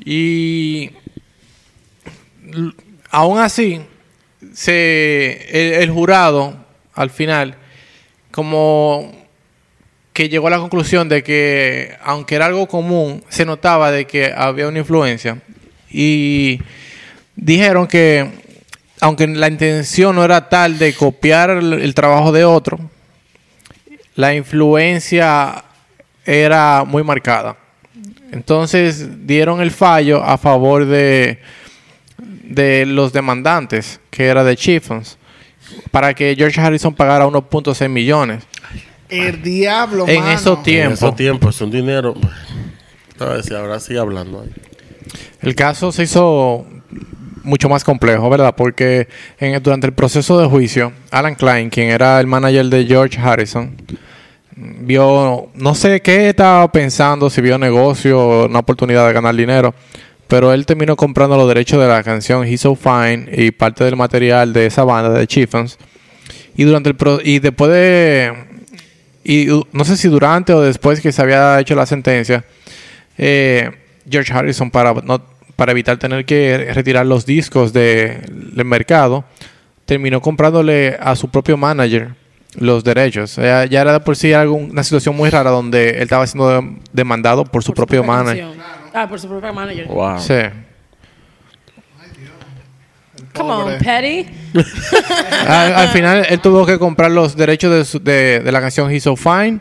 [0.04, 0.92] Y
[3.10, 3.82] aún así,
[4.54, 6.56] se, el, el jurado,
[6.94, 7.56] al final,
[8.32, 9.27] como
[10.18, 14.34] que llegó a la conclusión de que, aunque era algo común, se notaba de que
[14.36, 15.38] había una influencia.
[15.92, 16.60] Y
[17.36, 18.28] dijeron que,
[19.00, 22.80] aunque la intención no era tal de copiar el, trabajo de otro,
[24.16, 25.64] la influencia
[26.26, 27.56] era muy marcada.
[28.32, 31.38] Entonces dieron el fallo a favor de,
[32.18, 35.20] de los demandantes, que era de Chiffons,
[35.92, 38.48] para que George Harrison pagara 1.6 millones.
[39.10, 40.32] El diablo, En mano.
[40.36, 40.94] esos En tiempo.
[40.94, 42.14] esos tiempos es un dinero.
[43.44, 44.50] Si ahora sigue hablando ahí.
[45.42, 46.66] El caso se hizo
[47.44, 48.54] mucho más complejo, ¿verdad?
[48.56, 49.08] Porque
[49.40, 53.76] en, durante el proceso de juicio, Alan Klein, quien era el manager de George Harrison,
[54.56, 59.74] vio, no sé qué estaba pensando, si vio negocio o una oportunidad de ganar dinero,
[60.28, 63.96] pero él terminó comprando los derechos de la canción He's So Fine y parte del
[63.96, 65.78] material de esa banda de Chiffons.
[66.58, 68.47] Y durante el pro- y después de
[69.28, 72.44] y no sé si durante o después que se había hecho la sentencia,
[73.18, 73.72] eh,
[74.10, 75.22] George Harrison para no,
[75.56, 79.26] para evitar tener que retirar los discos de- del mercado,
[79.86, 82.10] terminó comprándole a su propio manager
[82.60, 83.36] los derechos.
[83.36, 86.50] Ya, ya era de por sí algo, una situación muy rara donde él estaba siendo
[86.50, 88.44] de- demandado por su Por propio manager.
[88.46, 88.66] canción.
[88.94, 89.88] Ah, por su propia manager.
[89.88, 90.20] Wow.
[90.20, 90.34] Sí.
[93.38, 93.78] Come on.
[93.80, 94.28] Petty.
[95.48, 98.92] al, al final él tuvo que comprar los derechos de, su- de- de la canción
[98.92, 99.60] He's So Fine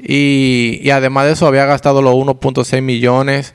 [0.00, 3.54] y, y además de eso había gastado los 1.6 millones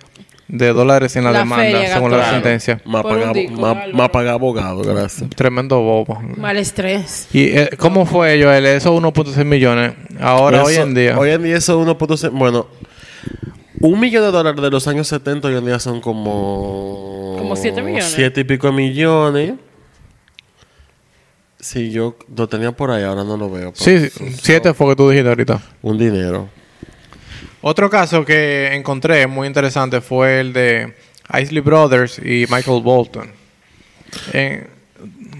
[0.50, 2.82] de dólares en la, La demanda, según la sentencia.
[2.86, 3.94] Álvaro.
[3.94, 5.30] más pagar abogado, gracias.
[5.32, 6.22] Tremendo bobo.
[6.38, 7.28] Mal estrés.
[7.34, 8.52] ¿Y eh, cómo fue ello?
[8.54, 8.66] él?
[8.66, 9.94] Esos 1.6 millones.
[10.20, 11.18] Ahora, hoy Eso- en día.
[11.18, 12.30] Hoy en día eso es 1.6.
[12.32, 12.68] Bueno,
[13.84, 17.36] un millón de dólares de los años 70 hoy en día son como.
[17.38, 18.12] Como siete millones.
[18.16, 19.54] Siete y pico millones.
[21.60, 23.72] Si yo lo tenía por ahí, ahora no lo veo.
[23.76, 25.62] sí, sí, siete fue que tú dijiste ahorita.
[25.82, 26.50] Un dinero.
[27.62, 30.94] Otro caso que encontré muy interesante fue el de
[31.42, 33.32] Isley Brothers y Michael Bolton.
[34.34, 34.68] En-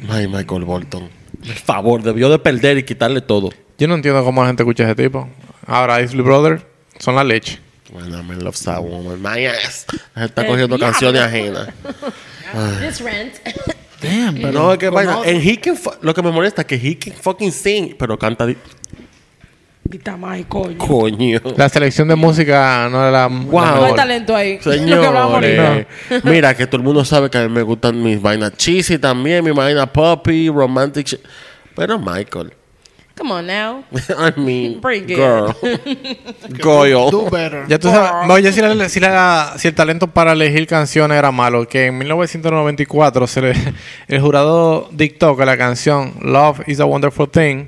[0.10, 1.10] Ay, Michael Bolton.
[1.46, 3.50] Por favor, debió de perder y quitarle todo.
[3.78, 5.28] yo no entiendo cómo la gente escucha ese tipo.
[5.66, 6.64] Ahora, Isley Brothers
[7.00, 7.60] son la leche.
[7.94, 9.22] Bueno, I love that woman.
[9.22, 9.86] My ass.
[10.16, 10.92] Está El cogiendo diablo.
[10.92, 11.70] canciones ajenas.
[12.82, 13.36] This rent.
[14.02, 15.20] Damn, pero no, es que vaina.
[15.24, 18.46] En he can lo que me molesta es que he can fucking sing, pero canta
[20.18, 20.78] más, coño.
[20.78, 21.40] coño.
[21.56, 23.62] La selección de música no era la, Wow.
[23.62, 24.60] la No hay talento ahí.
[24.60, 25.86] Señores, ahorita.
[26.24, 29.44] mira que todo el mundo sabe que a mí me gustan mis vainas cheesy también,
[29.44, 31.20] mi vaina poppy, romantic.
[31.76, 32.54] Pero Michael,
[33.16, 33.84] Come on now.
[34.18, 35.18] I mean, Bring it.
[35.18, 35.54] girl,
[37.12, 37.30] Do girl.
[37.30, 37.66] better.
[37.68, 41.32] Ya tú sabes, oye, si, la- si la- si el talento para elegir canciones era
[41.32, 43.54] malo, que en 1994 se le-
[44.08, 47.66] el jurado dictó que la canción Love is a Wonderful Thing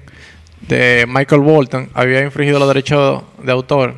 [0.68, 3.94] de Michael Bolton había infringido los derechos de autor,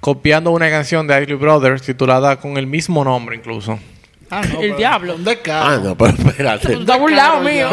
[0.00, 3.78] copiando una canción de Isley Brothers titulada con el mismo nombre incluso.
[4.30, 5.14] Ah, no, El diablo.
[5.14, 5.66] Un descaro.
[5.68, 6.72] Ah, no, pero espérate.
[6.74, 7.68] Tú estás burlado mío.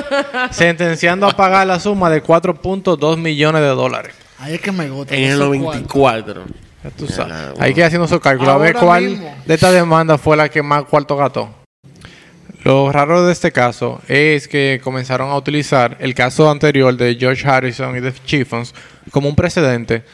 [0.50, 4.14] sentenciando a pagar la suma de 4.2 millones de dólares.
[4.38, 5.14] Ahí es que me gusta.
[5.14, 6.42] En el esos 94.
[6.82, 7.32] Ya tú sabes.
[7.56, 8.54] Ya, Hay que ir haciendo esos cálculos.
[8.54, 9.34] A ver cuál mismo.
[9.46, 11.48] de estas demandas fue la que más cuarto gastó.
[12.64, 17.46] Lo raro de este caso es que comenzaron a utilizar el caso anterior de George
[17.48, 18.72] Harrison y The Chiffons
[19.10, 20.04] como un precedente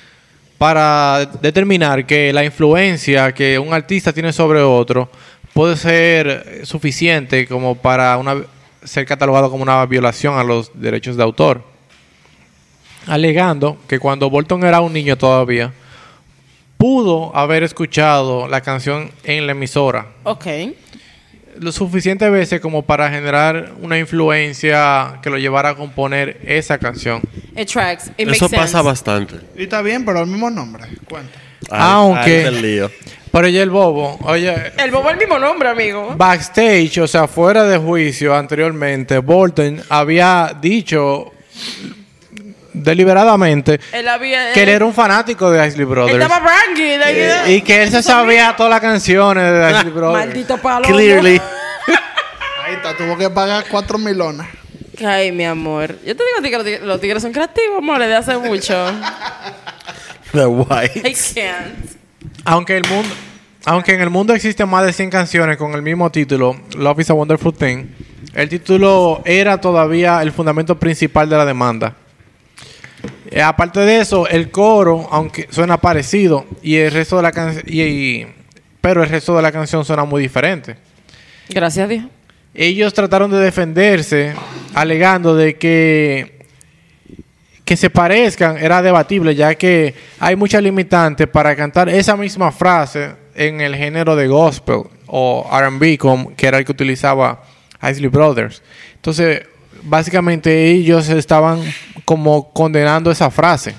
[0.56, 5.10] para determinar que la influencia que un artista tiene sobre otro
[5.58, 8.36] puede ser suficiente como para una,
[8.84, 11.64] ser catalogado como una violación a los derechos de autor.
[13.08, 15.72] Alegando que cuando Bolton era un niño todavía,
[16.76, 20.46] pudo haber escuchado la canción en la emisora Ok.
[21.58, 27.20] lo suficientes veces como para generar una influencia que lo llevara a componer esa canción.
[27.56, 28.12] It tracks.
[28.16, 28.56] It makes Eso sense.
[28.56, 29.34] pasa bastante.
[29.56, 30.84] Y está bien, pero el mismo nombre.
[31.08, 31.36] Cuenta.
[31.68, 32.88] Aunque-.
[33.30, 36.14] Pero ya el bobo, oye, El bobo es el mismo nombre, amigo.
[36.16, 41.32] backstage, o sea, fuera de juicio anteriormente, Bolton había dicho
[42.72, 44.52] deliberadamente Él había.
[44.52, 46.98] que él era un fanático de Isley Él Brothers estaba ranking.
[46.98, 50.26] like, y que él se sabía todas las canciones de Isley Brothers.
[50.26, 50.86] Maldito palo.
[50.86, 51.40] Clearly.
[52.66, 54.46] Ahí está, tuvo que pagar cuatro milones.
[55.04, 55.94] Ay, mi amor.
[56.04, 58.36] Yo te digo a ti que los tigres, los tigres son creativos, amor, de hace
[58.36, 58.74] mucho.
[60.32, 61.02] The I white.
[61.34, 61.97] can't.
[62.50, 63.10] Aunque el mundo,
[63.66, 67.10] aunque en el mundo existen más de 100 canciones con el mismo título, Love is
[67.10, 67.88] a Wonderful Thing,
[68.32, 71.94] el título era todavía el fundamento principal de la demanda.
[73.30, 77.66] Eh, aparte de eso, el coro, aunque suena parecido, y el resto de la canción,
[78.80, 80.76] pero el resto de la canción suena muy diferente.
[81.50, 82.06] Gracias a Dios.
[82.54, 84.32] Ellos trataron de defenderse,
[84.72, 86.37] alegando de que
[87.68, 93.10] que se parezcan era debatible, ya que hay muchas limitantes para cantar esa misma frase
[93.34, 95.98] en el género de gospel o R&B,
[96.34, 97.42] que era el que utilizaba
[97.82, 98.62] Isley Brothers.
[98.94, 99.42] Entonces,
[99.82, 101.60] básicamente ellos estaban
[102.06, 103.74] como condenando esa frase.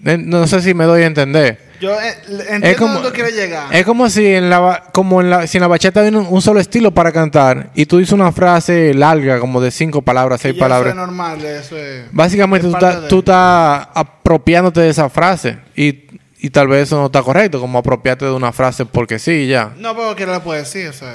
[0.00, 1.58] No sé si me doy a entender.
[1.82, 2.14] Yo eh,
[2.48, 3.74] entiendo como- dónde quiere llegar.
[3.74, 6.40] Es como si en la como en la, si en la bachata hay un, un
[6.40, 10.54] solo estilo para cantar y tú dices una frase larga como de cinco palabras, seis
[10.54, 10.92] palabras.
[10.92, 12.04] Eso es normal, eso es.
[12.12, 16.04] Básicamente es tú estás, de- tú estás apropiándote de esa frase y,
[16.38, 19.48] y tal vez eso no está correcto, como apropiarte de una frase porque sí y
[19.48, 19.72] ya.
[19.76, 21.12] No, pero que le puede decir, o sea,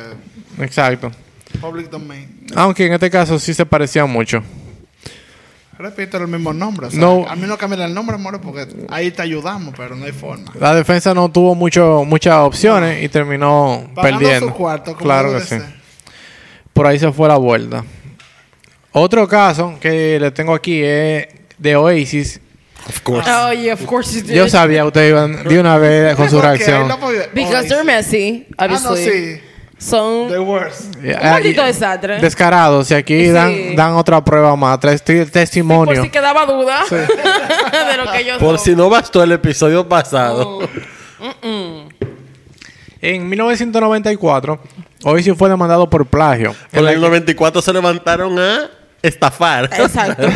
[0.60, 1.12] Exacto.
[1.62, 2.28] public domain.
[2.56, 4.44] Aunque en este caso sí se parecían mucho.
[5.80, 6.88] Repito el mismo nombre.
[6.88, 7.26] O sea, No.
[7.28, 10.52] A mí no cambiar el nombre, more, porque ahí te ayudamos, pero no hay forma.
[10.60, 14.48] La defensa no tuvo mucho, muchas opciones y terminó Pagando perdiendo.
[14.48, 15.56] su cuarto, como claro que sí.
[16.74, 17.84] Por ahí se fue la vuelta.
[18.92, 22.40] Otro caso que le tengo aquí es de Oasis.
[22.88, 23.30] Of course.
[23.30, 24.34] Oh, yeah, of course you did.
[24.36, 26.88] Yo sabía ustedes iban de una vez con su reacción.
[27.34, 29.12] Because they're messy, Ah, no, obviously.
[29.36, 29.42] sí.
[29.80, 30.96] Son The worst.
[30.96, 32.20] Un maldito ah, desastre.
[32.20, 32.90] Descarados.
[32.90, 33.30] Y aquí Sí.
[33.30, 34.80] dan, dan otra prueba más.
[34.80, 36.02] Tres ti- Por testimonio.
[36.04, 38.66] si quedaba duda de lo que ellos Por son.
[38.66, 40.60] si no bastó el episodio pasado.
[43.02, 44.60] En 1994,
[45.04, 46.56] Oasis fue demandado por plagio.
[46.72, 48.70] En el 94 se levantaron a
[49.04, 49.66] estafar.
[49.78, 50.28] Exacto.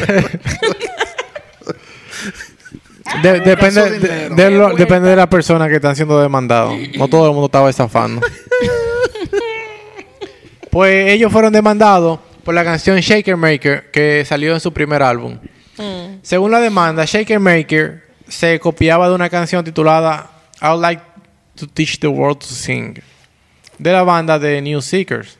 [3.23, 4.35] De- depende, su de, dinero.
[4.35, 6.75] de lo- depende de la persona que están siendo demandados.
[6.95, 8.21] No todo el mundo estaba estafando.
[10.71, 15.37] pues ellos fueron demandados por la canción Shaker Maker que salió en su primer álbum.
[16.21, 20.31] Según la demanda, Shaker Maker se copiaba de una canción titulada
[20.61, 21.03] I Would Like
[21.55, 22.99] to Teach the World to Sing
[23.77, 25.37] de la banda de New Seekers.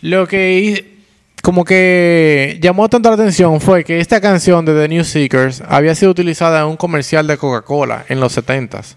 [0.00, 0.96] Lo que
[1.42, 5.94] como que llamó tanto la atención fue que esta canción de The New Seekers había
[5.94, 8.96] sido utilizada en un comercial de Coca-Cola en los 70s.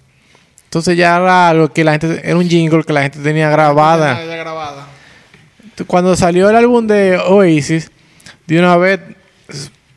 [0.63, 4.15] Entonces ya era algo que la gente era un jingle que la gente tenía grabada.
[5.87, 7.91] Cuando salió el álbum de Oasis,
[8.47, 8.99] de una vez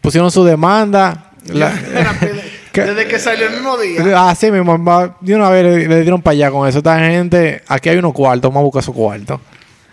[0.00, 1.30] pusieron su demanda.
[1.46, 1.72] la-
[2.72, 4.30] Desde que salió el mismo día.
[4.30, 6.78] Así mismo, va- de una vez le, le dieron para allá con eso.
[6.78, 9.40] Esta gente, aquí hay unos cuartos, vamos a buscar su cuarto.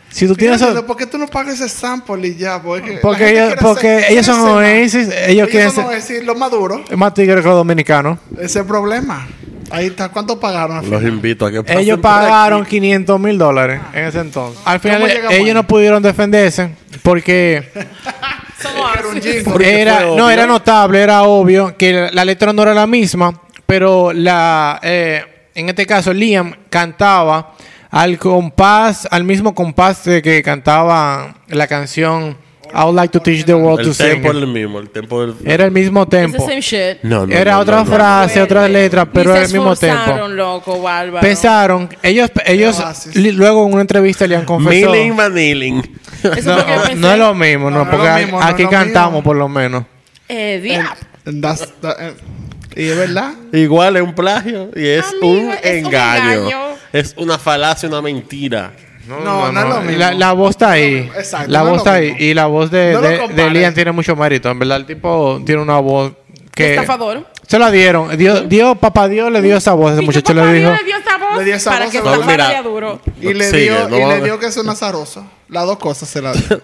[0.10, 0.63] Si tú tienes...
[0.63, 2.62] ¿Por qué tú no pagas ese sample y ya?
[2.62, 4.39] Porque, Porque ellos, porque ser- ellos son.
[4.39, 6.82] Oasis, ellos, quieren son ser Oasis, los maduros.
[6.95, 8.17] más tigres que los dominicanos.
[8.34, 9.28] Ese es el problema.
[9.72, 10.10] Ahí está.
[10.10, 10.90] ¿Cuánto pagaron?
[10.90, 14.62] Los invito a que pasen Ellos pagaron 500 mil dólares en ese entonces.
[14.66, 15.54] Al final, ellos ahí?
[15.54, 16.72] no pudieron defenderse
[17.04, 17.70] porque
[19.62, 24.12] Era no era notable, era obvio que la, la letra no era la misma, pero
[24.12, 25.24] la eh,
[25.56, 27.56] en este caso Liam cantaba
[27.90, 32.38] al compás, al mismo compás de que cantaba la canción
[32.74, 34.08] I would like to teach the world to El sing.
[34.08, 35.36] tempo era el mismo, el tempo del...
[35.46, 36.46] Era el mismo It's the tempo.
[36.46, 36.98] same shit.
[37.04, 37.92] No, no, Era no, otra no, no.
[37.96, 40.28] frase, otra letra, pero era el mismo tempo.
[40.28, 41.22] loco, bárbaro.
[41.26, 43.16] Pensaron, ellos, ellos Oasis.
[43.16, 44.94] li- luego en una entrevista le han confesado.
[44.94, 46.00] Milling Vanilling.
[46.24, 46.96] Eso fue No, lo que yo pensé.
[46.96, 48.66] no es lo mismo, no, No, no es porque lo a- mismo, no aquí es
[48.66, 49.24] lo cantamos mismo.
[49.24, 49.84] por lo menos.
[50.28, 50.90] Eh, diablo.
[51.26, 52.14] That's- that- eh,
[52.76, 53.34] y es verdad.
[53.52, 56.32] Igual es un plagio y es Amigo, un es un engaño.
[56.32, 56.58] engaño.
[56.94, 58.72] Es una falacia, una mentira.
[59.17, 59.98] No, no, es lo mismo.
[59.98, 61.10] La, la voz está ahí.
[61.17, 62.15] Exacto, la no voz lo está ahí.
[62.19, 63.54] Y la voz de, No lo de, de compares.
[63.54, 64.50] Liam tiene mucho mérito.
[64.50, 66.12] En verdad, el tipo tiene una voz
[66.54, 66.76] que.
[66.76, 67.26] Estafador.
[67.48, 68.15] Se la dieron.
[68.17, 69.93] Dios, Dios, papá Dios le dio esa voz.
[69.93, 70.69] Ese muchacho le dijo.
[70.69, 72.26] Dios le dio esa voz Le dio esa para voz, que se se la- No,
[72.32, 72.45] mira.
[72.45, 73.02] vaya duro.
[73.22, 75.26] Y le Sigue, dio, no y vamos le a- dio que es un azaroso.
[75.48, 76.62] Las dos cosas se las dio.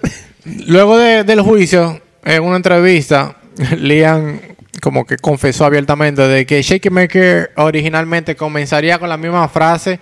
[0.67, 3.35] Luego de- del juicio, en una entrevista,
[3.77, 4.39] Liam
[4.85, 9.99] como que confesó abiertamente de que Shake Maker originalmente comenzaría con la misma frase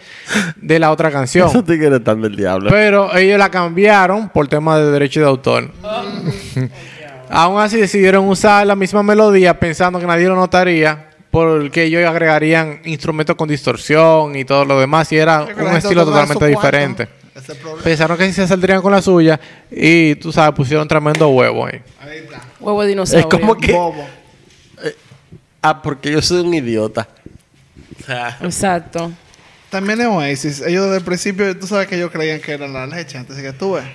[0.57, 1.47] de la otra canción.
[1.49, 2.69] Esos tigres están del diablo.
[2.69, 5.71] Pero ellos la cambiaron por tema de derecho de autor.
[7.29, 12.81] Aún así decidieron usar la misma melodía pensando que nadie lo notaría porque ellos agregarían
[12.83, 17.07] instrumentos con distorsión y todo lo demás y era un estilo totalmente diferente.
[17.85, 19.39] Pensaron que se saldrían con la suya
[19.71, 21.79] y tú sabes, pusieron tremendo huevo ahí.
[22.01, 22.41] Ahí está.
[22.59, 23.29] Huevo de dinosaurio.
[23.29, 23.71] es como que...
[23.71, 24.22] Bobo.
[25.63, 27.07] Ah, porque yo soy un idiota.
[28.05, 29.11] Sea, Exacto.
[29.69, 30.61] También es Oasis.
[30.61, 33.17] Ellos desde el principio, tú sabes que ellos creían que era la leche.
[33.17, 33.85] Antes que tú ves.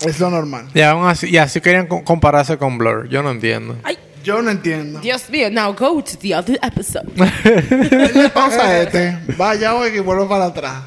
[0.00, 0.68] Es lo normal.
[0.74, 3.08] Y aún así, y así querían co- compararse con Blur.
[3.08, 3.76] Yo no entiendo.
[3.82, 5.00] Ay, Yo no entiendo.
[5.00, 5.50] Dios mío.
[5.50, 7.06] Now go to the other episode.
[8.34, 9.18] Pausa este.
[9.36, 10.82] Vaya hoy y vuelvo para atrás.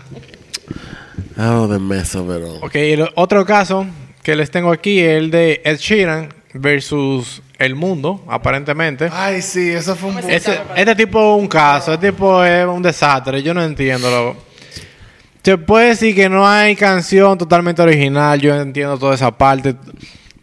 [1.38, 2.60] oh, the mess of it all.
[2.63, 3.86] Ok, el otro caso
[4.23, 9.09] que les tengo aquí es el de Ed Sheeran versus El Mundo, aparentemente.
[9.11, 10.17] Ay, sí, eso fue un...
[10.29, 14.09] Este, este tipo es un caso, este tipo es un desastre, yo no entiendo.
[14.09, 14.43] Loco.
[15.43, 19.75] Se puede decir que no hay canción totalmente original, yo entiendo toda esa parte.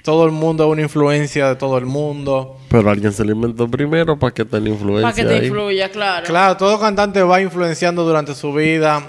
[0.02, 2.58] Todo el mundo es una influencia de todo el mundo.
[2.68, 5.46] Pero alguien se lo inventó primero para que tenga influencia Para que te ahí.
[5.46, 6.26] influya, claro.
[6.26, 9.02] Claro, todo cantante va influenciando durante su vida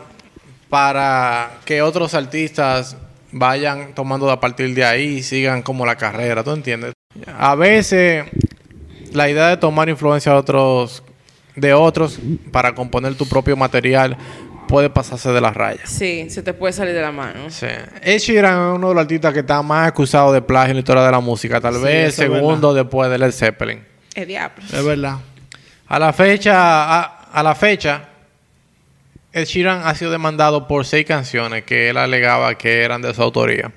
[0.69, 2.95] para que otros artistas
[3.31, 6.93] vayan tomando a partir de ahí y sigan como la carrera, ¿tú entiendes?
[7.38, 8.26] A veces
[9.12, 11.04] la idea de tomar influencia de otros
[11.56, 12.17] de otros
[12.52, 14.17] para componer tu propio material
[14.69, 15.89] puede pasarse de las rayas.
[15.89, 17.50] Sí, se te puede salir de la mano.
[17.50, 17.65] Sí.
[18.02, 20.80] Ed Sheeran es uno de los artistas que está más acusado de plagio en la
[20.80, 23.84] historia de la música, tal Sí, vez segundo después de Led Zeppelin.
[24.15, 24.63] El diablo.
[24.63, 25.17] Es verdad.
[25.88, 27.02] A la fecha, a,
[27.34, 28.08] a la fecha,
[29.34, 33.21] Ed Sheeran ha sido demandado por seis canciones que él alegaba que eran de su
[33.21, 33.74] autoría.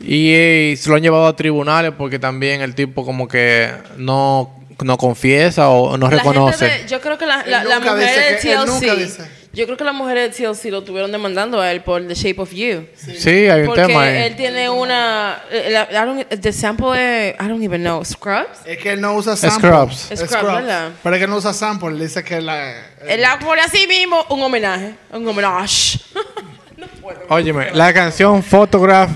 [0.00, 4.54] Y eh, se lo han llevado a tribunales porque también el tipo como que no,
[4.84, 6.66] no confiesa o no La reconoce.
[6.68, 8.96] gente de- yo creo que la, la, la mujer de que- él nunca TLC.
[8.98, 9.22] dice.
[9.54, 12.42] Yo creo que las mujeres de TLC lo tuvieron demandando a él por The Shape
[12.42, 12.84] of You.
[12.94, 14.24] Sí, hay un Porque tema ahí.
[14.24, 15.40] él tiene una.
[15.50, 16.90] eh, la- I don't- the sample
[17.30, 17.34] es.
[17.40, 18.04] I don't even know.
[18.04, 18.58] Scrubs.
[18.66, 19.70] Es que él no usa sample.
[19.70, 20.10] Scrubs.
[20.14, 20.90] Scrubs, ¿verdad?
[21.02, 21.94] Pero es que no usa sample.
[21.98, 22.70] Dice que la...
[23.08, 24.92] Él la pone así mismo un homenaje.
[25.10, 26.00] Un homenaje.
[27.30, 29.10] Óyeme, la canción Photograph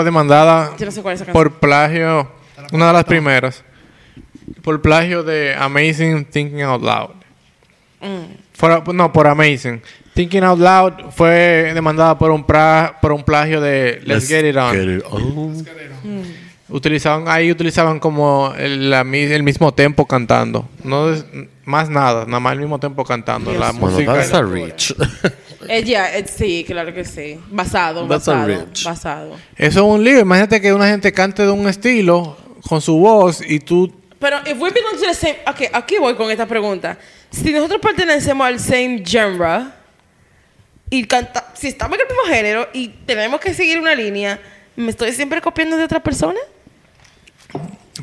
[0.00, 1.32] fue demandada Yo no sé cuál es esa canción.
[1.52, 2.30] por plagio,
[2.72, 3.62] una de las primeras,
[4.62, 7.10] por plagio de Amazing Thinking Out Loud.
[8.00, 8.92] Mm.
[8.94, 9.80] No, por Amazing.
[10.14, 14.56] Thinking Out Loud fue demandada por un, pra- por un plagio de Let's, Get It
[14.56, 14.72] On.
[14.74, 15.64] get it on.
[16.68, 20.68] Utilizaban, ahí utilizaban como el, la mi- el mismo tempo cantando.
[20.84, 21.24] No es-
[21.64, 23.52] más nada, nada más el mismo tempo cantando.
[23.52, 24.14] La Bueno, música.
[24.14, 24.94] that's a reach.
[25.68, 27.38] Ella, eh, sí, claro que sí.
[27.50, 28.84] Basado, That's basado, rich.
[28.84, 29.36] basado.
[29.56, 30.20] Eso es un lío.
[30.20, 32.36] Imagínate que una gente cante de un estilo
[32.66, 36.14] con su voz y tú Pero if we belong to the same, okay, aquí voy
[36.14, 36.98] con esta pregunta.
[37.30, 39.66] Si nosotros pertenecemos al same genre
[40.90, 44.40] y canta, si estamos en el mismo género y tenemos que seguir una línea,
[44.76, 46.38] ¿me estoy siempre copiando de otra persona?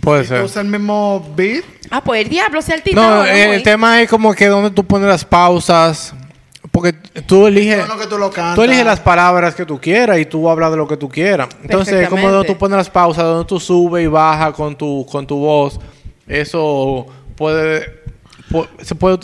[0.01, 0.43] puede ¿Tú ser.
[0.43, 1.63] usas el mismo beat?
[1.89, 3.03] Ah, pues el diablo sea el titán.
[3.03, 6.13] No, eh, el tema es como que donde tú pones las pausas.
[6.77, 7.83] Porque tú eliges.
[7.99, 8.29] Que tú lo.
[8.29, 11.47] Tú eliges las palabras que tú quieras y tú hablas de lo que tú quieras.
[11.63, 15.25] Entonces, como donde tú pones las pausas, donde tú subes y bajas con tu, con
[15.25, 15.79] tu voz,
[16.27, 18.01] eso puede,
[18.51, 19.17] pu- se puede,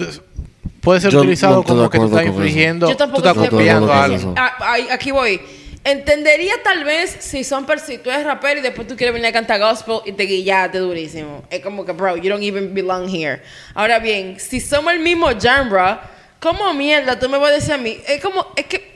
[0.82, 3.46] puede ser Yo utilizado no como que tú estás infringiendo, Yo tú tampoco estás estoy
[3.46, 4.34] de copiando algo.
[4.36, 4.54] Ah,
[4.92, 5.40] aquí voy.
[5.84, 9.32] Entendería tal vez si son si tú eres rapero y después tú quieres venir a
[9.32, 11.44] cantar gospel y te guillaste durísimo.
[11.52, 13.44] Es como que, bro, you don't even belong here.
[13.76, 16.00] Ahora bien, si somos el mismo genre,
[16.44, 17.98] ¿cómo mierda tú me vas a decir a mí?
[18.06, 18.94] Es como, es que...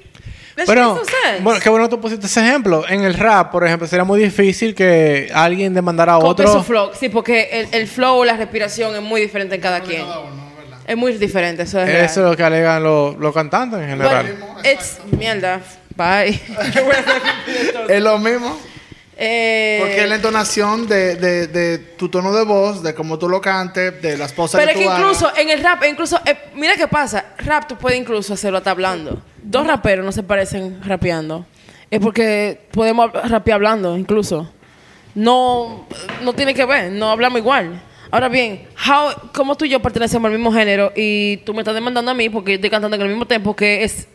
[0.65, 0.99] Pero,
[1.41, 2.83] bueno, qué bueno que tú pusiste ese ejemplo.
[2.89, 6.53] En el rap, por ejemplo, sería muy difícil que alguien demandara a Copie otro.
[6.53, 6.91] su flow.
[6.99, 10.03] Sí, porque el, el flow, la respiración es muy diferente en cada quien.
[10.87, 12.05] Es muy diferente, eso es real.
[12.05, 14.35] Eso es lo que alegan los, los cantantes en general.
[14.39, 15.61] But it's mierda.
[15.95, 16.41] Bye.
[17.87, 18.57] Es lo mismo.
[19.19, 23.27] Eh, Porque es la entonación de, de, de tu tono de voz, de cómo tú
[23.27, 25.39] lo cantes, de las Pero que es que tú incluso hagas.
[25.39, 27.25] en el rap, incluso, eh, mira qué pasa.
[27.39, 29.19] Rap tú puedes incluso hacerlo hasta hablando.
[29.41, 31.47] Dos raperos no se parecen rapeando.
[31.89, 34.51] Es porque podemos rapear hablando, incluso.
[35.15, 35.87] No,
[36.21, 37.81] no tiene que ver, no hablamos igual.
[38.11, 41.73] Ahora bien, how, ¿cómo tú y yo pertenecemos al mismo género y tú me estás
[41.73, 44.07] demandando a mí porque yo estoy cantando en el mismo tiempo que es,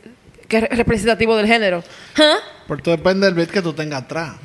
[0.47, 1.83] que es representativo del género?
[2.17, 2.37] ¿Ah?
[2.69, 4.37] Porque todo depende del beat que tú tengas atrás.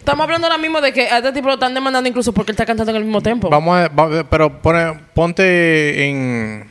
[0.00, 2.54] Estamos hablando ahora mismo de que a este tipo lo están demandando incluso porque él
[2.54, 3.48] está cantando en el mismo tiempo.
[3.50, 6.68] Vamos a, va- pero pone- ponte en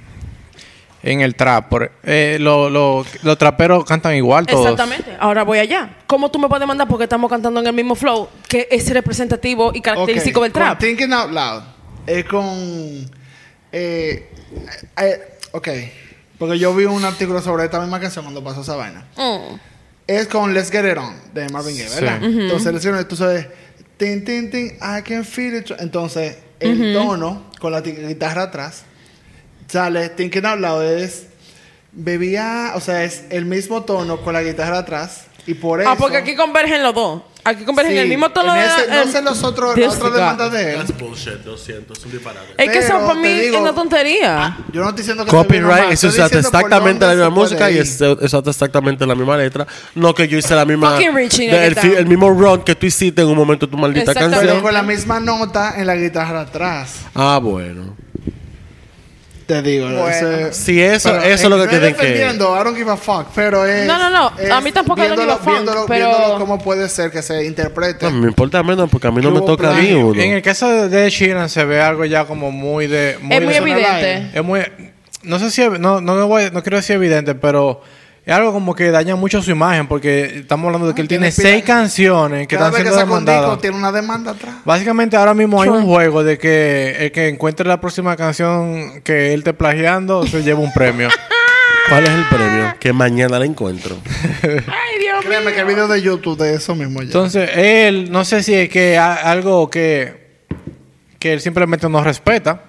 [1.02, 1.70] en el trap.
[1.70, 4.66] por- eh, lo- lo- los traperos cantan igual todos.
[4.72, 5.16] Exactamente.
[5.20, 5.90] Ahora voy allá.
[6.08, 9.72] ¿Cómo tú me puedes demandar porque estamos cantando en el mismo flow que es representativo
[9.74, 10.78] y característico del trap?
[10.78, 11.64] Con Thinking Out Loud.
[12.06, 13.10] Es con.
[13.72, 14.30] Eh,
[15.02, 15.68] eh, ok.
[16.38, 19.06] Porque yo vi un artículo sobre esta misma canción cuando pasó esa vaina.
[19.16, 19.56] Mm.
[20.10, 22.20] Es con Let's Get It On de Marvin Gaye, ¿verdad?
[22.20, 22.26] Sí.
[22.26, 23.46] Entonces, Let's Get It On, tú sabes.
[23.98, 25.70] Tin, tin, tin, I can feel it.
[25.78, 28.86] Entonces, el tono con la guitarra atrás
[29.68, 30.10] sale.
[30.10, 31.28] Thinking Out Loud es.
[31.92, 32.72] Bebía.
[32.74, 35.26] O sea, es el mismo tono con la guitarra atrás.
[35.46, 35.92] Y por eso.
[35.92, 37.22] Ah, porque aquí convergen los dos.
[37.50, 39.96] Aquí convergen Sí, el mismo tono en de ese- la- No sé los otros, las
[39.96, 40.78] otras demandas de él.
[40.78, 42.46] That's bullshit, lo siento, es un disparate.
[42.58, 44.58] Es que eso Pero para mí te digo- es una tontería.
[44.72, 48.18] Yo no estoy diciendo que Copyright es usar exactamente la misma música y es es
[48.34, 49.66] usar exactamente la misma letra.
[49.96, 50.92] No que yo hice la misma.
[50.92, 53.72] Fucking Richie, de- el, fi- el mismo run que tú hiciste en un momento de
[53.72, 54.38] tu maldita Exactamente.
[54.40, 54.62] Pero canción.
[54.64, 56.96] con la misma nota en la guitarra atrás.
[57.16, 57.96] Ah, bueno.
[59.50, 59.86] Te digo.
[59.88, 60.08] Bueno.
[60.10, 62.02] ese- Si eso, pero, eso es lo que no tienen que.
[62.04, 63.88] defendiendo, I don't give a fuck, pero es...
[63.88, 66.08] No, no, no, es a mí tampoco I don't give a viéndolo- fuck, viéndolo, pero-
[66.10, 68.06] viéndolo cómo puede ser que se interprete.
[68.06, 70.08] No, me importa menos porque a mí no me toca ni plagio.
[70.10, 70.22] uno.
[70.22, 73.14] En el caso de- Sheeran se ve algo ya como muy de...
[73.14, 74.30] es muy de- evidente.
[74.36, 74.62] Es muy...
[75.24, 75.68] No sé si...
[75.80, 77.82] No, no, voy- no quiero decir evidente, pero...
[78.30, 81.32] Es algo como que daña mucho su imagen porque estamos hablando de que él tiene
[81.32, 83.62] seis canciones que Cada están vez que siendo saca un disco demandadas.
[83.62, 84.56] tiene una demanda atrás.
[84.66, 89.34] Básicamente ahora mismo hay un juego de que el que encuentre la próxima canción que
[89.34, 91.10] él esté plagiando se lleva un premio.
[91.90, 92.76] ¿Cuál es el premio?
[92.80, 93.98] Que mañana la encuentro.
[94.44, 95.28] Ay, Dios mío.
[95.28, 97.06] Créeme que hay videos de YouTube de eso mismo ya.
[97.08, 100.44] Entonces, él, no sé si es que a- algo que,
[101.18, 102.66] que él simplemente no respeta,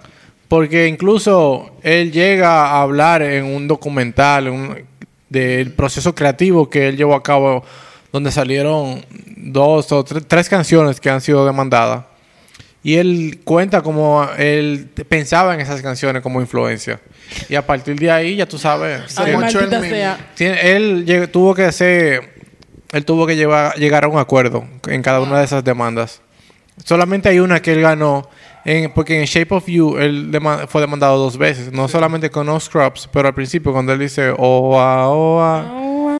[0.49, 4.89] porque incluso él llega a hablar en un documental un-
[5.31, 7.65] del proceso creativo que él llevó a cabo,
[8.13, 9.05] donde salieron
[9.37, 12.05] dos o tre- tres canciones que han sido demandadas.
[12.83, 16.99] Y él cuenta como él pensaba en esas canciones como influencia.
[17.49, 19.03] Y a partir de ahí, ya tú sabes.
[19.19, 19.89] Ay, maldita meme.
[19.91, 20.19] sea.
[20.39, 22.31] él tuvo que hacer,
[22.93, 26.23] él tuvo que llevar, llegar a un acuerdo en cada una de esas demandas.
[26.85, 28.29] Solamente hay una que él ganó,
[28.65, 32.47] en- porque en Shape of You él dema- fue demandado dos veces, no solamente con
[32.47, 36.19] No Scrubs, pero al principio cuando él dice Oa, Oa.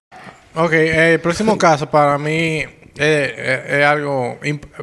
[0.55, 4.39] Ok, eh, el próximo caso para mí es, es- es algo,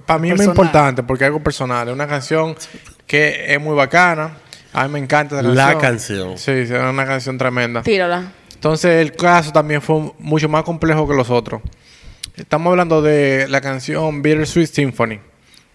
[0.05, 2.55] para mí es muy importante porque es algo personal, es una canción
[3.05, 4.38] que es muy bacana,
[4.74, 6.36] a mí me encanta esa La canción.
[6.36, 6.38] canción.
[6.38, 7.82] Sí, sí, es una canción tremenda.
[7.82, 8.32] Tírala.
[8.53, 11.62] Entonces el caso también fue mucho más complejo que los otros.
[12.36, 15.20] Estamos hablando de la canción Bittersweet Symphony,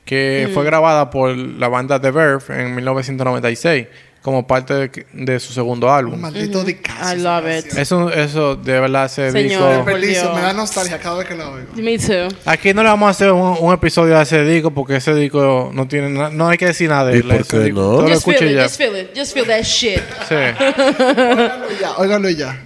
[0.04, 3.86] que fue grabada por la banda The Verve en 1996.
[4.22, 6.20] como parte de, de su segundo álbum.
[6.20, 7.12] Maldito DiCaprio.
[7.12, 7.76] I love it.
[7.76, 9.84] Eso, eso de verdad ese Señor.
[10.00, 10.28] disco.
[10.30, 11.66] Por me da nostalgia cada vez que lo oigo.
[11.74, 12.28] Me too.
[12.44, 15.72] Aquí no le vamos a hacer un, un episodio de ese disco porque ese disco
[15.74, 17.22] no tiene no hay que decir nada de ¿Y él.
[17.26, 18.08] por Ese qué disco, no?
[18.08, 18.62] Just feel escuché it, ya.
[18.62, 20.00] just feel it, just feel that shit.
[20.28, 20.34] Sí.
[20.36, 22.60] Óiganlo ya, óiganlo ya.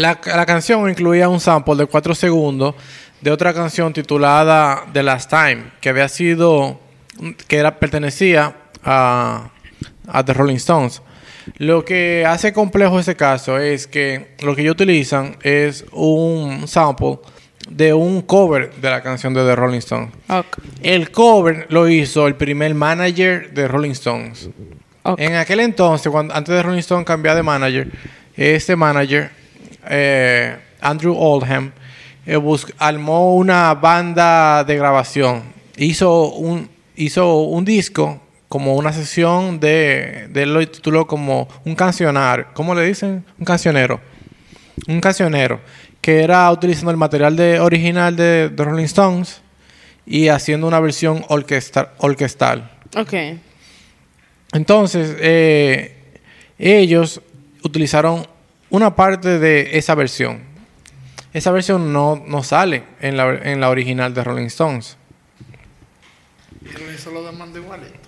[0.00, 2.74] La, la canción incluía un sample de 4 segundos
[3.20, 6.80] de otra canción titulada The Last Time, que había sido,
[7.46, 9.50] que era, pertenecía a,
[10.08, 11.02] a The Rolling Stones.
[11.58, 17.18] Lo que hace complejo ese caso es que lo que ellos utilizan es un sample
[17.68, 20.12] de un cover de la canción de The Rolling Stones.
[20.82, 24.48] El cover lo hizo el primer manager de Rolling Stones.
[25.18, 27.90] En aquel entonces, cuando, antes de Rolling Stone cambiar de manager,
[28.34, 29.39] este manager,
[29.88, 31.72] eh, Andrew Oldham,
[32.26, 32.38] eh,
[32.78, 35.42] armó una banda de grabación.
[35.76, 41.74] Hizo un, hizo un disco, como una sesión de, de él lo tituló como un
[41.74, 42.48] cancionar.
[42.52, 43.24] ¿Cómo le dicen?
[43.38, 44.00] Un cancionero.
[44.88, 45.60] Un cancionero.
[46.00, 49.40] Que era utilizando el material de, original de, de Rolling Stones
[50.06, 52.70] y haciendo una versión orquesta- orquestal.
[52.96, 53.14] Ok.
[54.52, 55.94] Entonces, eh,
[56.58, 57.20] ellos
[57.62, 58.26] utilizaron
[58.70, 60.40] una parte de esa versión.
[61.32, 64.96] Esa versión no, no sale en la, en la original de Rolling Stones.
[67.12, 67.98] Lo demanda igualito.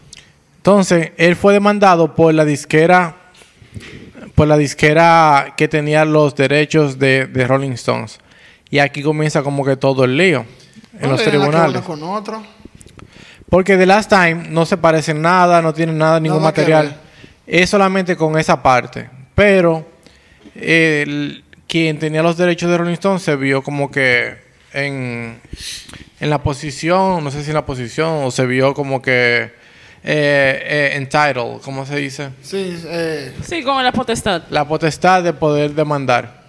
[0.58, 3.16] Entonces, él fue demandado por la disquera,
[4.34, 8.20] por la disquera que tenía los derechos de, de Rolling Stones.
[8.70, 10.44] Y aquí comienza como que todo el lío
[11.00, 11.82] en los tribunales.
[11.82, 12.42] con otro.
[13.48, 17.00] Porque The Last Time no se parecen nada, no tienen nada, ningún Nada material.
[17.46, 19.10] Es solamente con esa parte.
[19.34, 19.91] Pero
[20.55, 24.36] el- quien tenía los derechos de Rolling Stone se vio como que
[24.74, 25.40] en,
[26.20, 29.50] en la posición, no sé si en la posición, o se vio como que eh,
[30.05, 32.30] eh, entitled, ¿cómo se dice?
[32.42, 34.42] Sí, eh, Sí, con la potestad.
[34.50, 36.42] la potestad de poder demandar.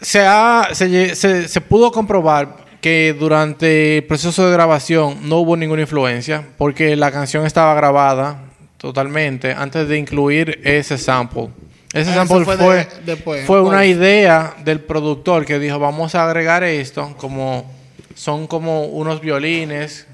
[0.00, 1.14] Se, ha- se-
[1.48, 7.10] se pudo comprobar que durante el proceso de grabación no hubo ninguna influencia porque la
[7.10, 8.42] canción estaba grabada
[8.78, 11.48] totalmente antes de incluir ese sample.
[11.92, 13.88] Ese Ah, sample fue, fue de- fue, después, una pues.
[13.90, 17.70] idea del productor que dijo vamos a agregar esto como
[18.14, 20.06] son como unos violines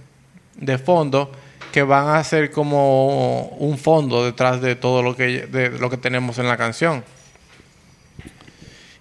[0.56, 1.30] de fondo
[1.72, 5.96] que van a ser como un fondo detrás de todo lo que de lo que
[5.96, 7.02] tenemos en la canción.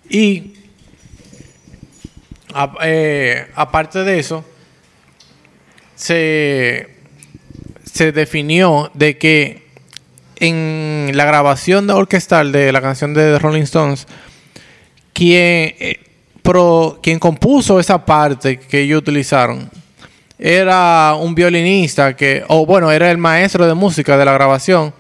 [0.10, 0.54] Y
[2.54, 4.44] a- eh, aparte de eso,
[5.96, 6.93] se,
[7.94, 9.68] se definió de que
[10.40, 14.08] en la grabación de orquestal de la canción de The Rolling Stones,
[15.14, 16.00] quien, eh,
[16.42, 19.70] pro- quien compuso esa parte que ellos utilizaron
[20.40, 24.94] era un violinista que, o bueno, era el maestro de música de la grabación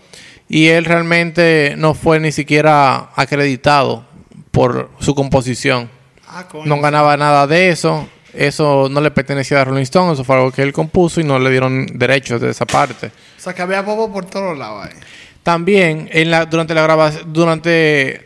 [0.47, 4.05] y él realmente no fue ni siquiera acreditado
[4.51, 5.89] por su composición.
[6.27, 6.45] ah.
[6.65, 8.07] No ganaba nada de eso.
[8.33, 10.13] Eso no le pertenecía a Rolling Stone.
[10.13, 13.07] Eso fue algo que él compuso y no le dieron derechos de esa parte.
[13.07, 14.99] O sea, que había bobo por todos lados ahí.
[15.43, 18.25] También en la, durante la grabación, durante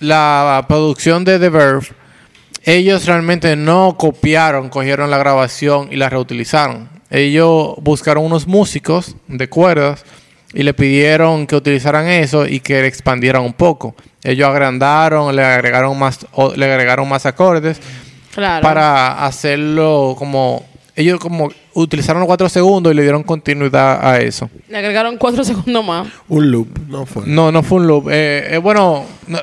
[0.00, 1.86] la producción de The Verve,
[2.62, 6.88] ellos realmente no copiaron, cogieron la grabación y la reutilizaron.
[7.10, 10.04] Ellos buscaron unos músicos de cuerdas
[10.52, 13.94] y le pidieron que utilizaran eso y que le expandieran un poco.
[14.22, 17.80] Ellos agrandaron, le agregaron más, le agregaron más acordes
[18.36, 18.62] Claro.
[18.62, 20.64] para hacerlo como
[20.94, 24.48] ellos como utilizaron los cuatro segundos y le dieron continuidad a eso.
[24.68, 26.06] Le agregaron cuatro segundos más.
[26.28, 27.24] Un loop, no fue.
[27.26, 28.08] No, no fue un loop.
[28.10, 29.40] Eh, eh, bueno, no-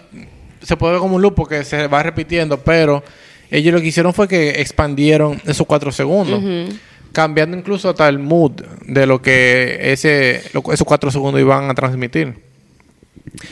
[0.61, 3.03] se puede ver como un loop porque se va repitiendo, pero
[3.51, 6.41] ellos lo que hicieron fue que expandieron esos cuatro segundos,
[7.11, 8.53] cambiando incluso hasta el mood
[8.87, 12.33] de lo que ese, lo- esos cuatro segundos iban a transmitir.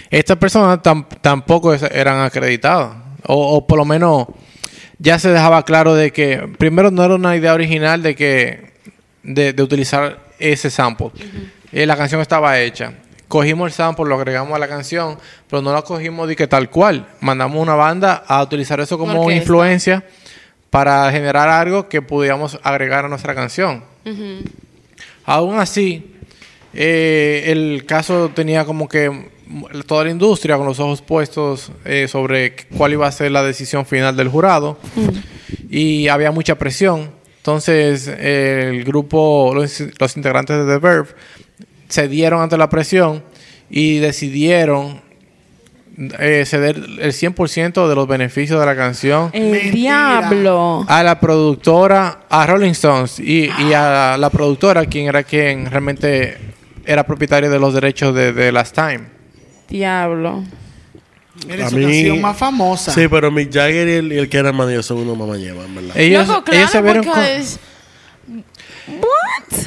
[0.10, 2.96] Estas personas tam- tampoco eran acreditadas,
[3.28, 4.28] o, o por lo menos
[5.02, 8.72] ya se dejaba claro de que primero no era una idea original de que
[9.24, 11.10] de, de utilizar ese sample.
[11.72, 12.94] Eh, la canción estaba hecha.
[13.28, 15.18] Cogimos el sample, lo agregamos a la canción,
[15.50, 17.08] pero no la cogimos de que tal cual.
[17.20, 20.04] Mandamos una banda a utilizar eso como influencia
[20.70, 23.84] para generar algo que pudiéramos agregar a nuestra canción.
[25.26, 26.16] Aún así,
[26.74, 29.30] eh, el caso tenía como que
[29.86, 33.86] toda la industria con los ojos puestos eh, sobre cuál iba a ser la decisión
[33.86, 34.78] final del jurado
[35.70, 37.12] y había mucha presión.
[37.38, 41.10] Entonces, eh, el grupo, los, los integrantes de The Verve
[41.90, 43.24] cedieron ante la presión
[43.70, 45.02] y decidieron
[46.20, 50.86] eh, ceder el 100% de los beneficios de la canción El diablo.
[50.88, 56.38] a la productora, a Rolling Stones y, y a la productora, quien era quien realmente
[56.86, 59.02] era propietario de los derechos de, de Last Time.
[59.72, 60.44] Diablo.
[61.48, 62.92] Mira, A su mí- canción más famosa.
[62.92, 65.76] Sí, pero Mick Jagger y el, y el que era manager son unos mamañevas, en
[65.76, 65.98] verdad.
[65.98, 67.58] Ellos, Loco, ellos se claro, con- because-
[68.88, 69.60] What?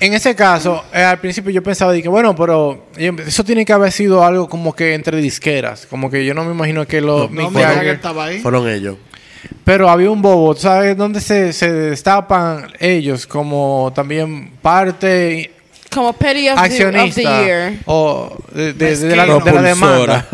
[0.00, 3.72] En ese caso, eh, al principio yo pensaba, dije, bueno, pero eh, eso tiene que
[3.72, 5.86] haber sido algo como que entre disqueras.
[5.86, 8.40] Como que yo no me imagino que los No, Mick Jagger- estaba ahí.
[8.40, 8.96] Fueron ellos.
[9.64, 10.96] Pero había un bobo, ¿sabes?
[10.96, 15.52] Donde se, se destapan ellos como también parte
[15.94, 17.74] Como Petty of, the, of the accionista Year.
[17.86, 20.26] o de, de- Es de la, de la demanda.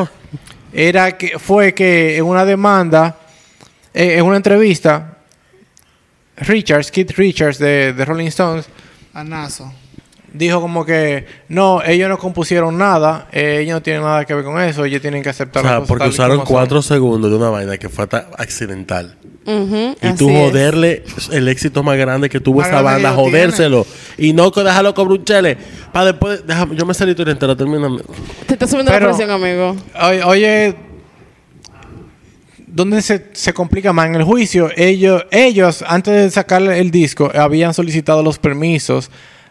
[0.72, 3.16] Era que fue que en una demanda,
[3.94, 5.16] eh, en una entrevista,
[6.36, 8.66] Richards, Keith Richards de, de Rolling Stones,
[9.14, 9.72] Anazo.
[10.32, 14.44] dijo como que no, ellos no compusieron nada, eh, ellos no tienen nada que ver
[14.44, 16.46] con eso, ellos tienen que O aceptar sea, las cosas porque usaron son.
[16.46, 18.28] cuatro segundos de una vaina que fue ta-
[19.50, 20.36] Y tú es.
[20.36, 23.86] joderle el éxito más grande que tuvo esa grande banda, jodérselo.
[24.18, 25.08] Y no que dejarlo con.
[25.92, 27.88] Para después, déjame, yo me salí tu entera, termina.
[28.46, 29.74] Te está subiendo Pero- la presión, amigo.
[30.02, 30.74] Oye, oye,
[32.66, 34.06] ¿dónde se, se complica más?
[34.08, 39.10] En el juicio, ellos, ellos, antes de sacar el disco, habían solicitado los permisos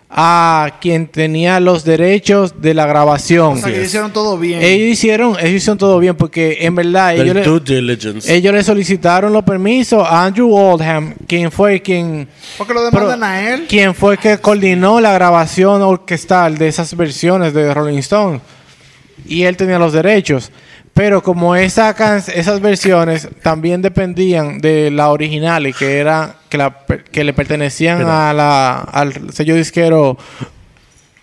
[0.10, 3.54] a quien tenía los derechos de la grabación.
[3.54, 3.88] O sea, que es.
[3.88, 4.62] hicieron todo bien.
[4.62, 8.34] Ellos hicieron, ellos hicieron todo bien porque en verdad ellos le, due diligence.
[8.34, 12.28] ellos le solicitaron los permisos a Andrew Oldham, quien fue quien
[12.58, 13.66] Porque lo demandan a él.
[13.68, 18.40] quien fue que coordinó la grabación orquestal de esas versiones de Rolling Stone.
[19.26, 20.52] Y él tenía los derechos.
[20.98, 26.58] Pero como esa can- esas versiones también dependían de la original y que era que,
[26.58, 26.76] la
[27.12, 28.32] que le pertenecían Mira.
[28.32, 30.18] a la, al sello disquero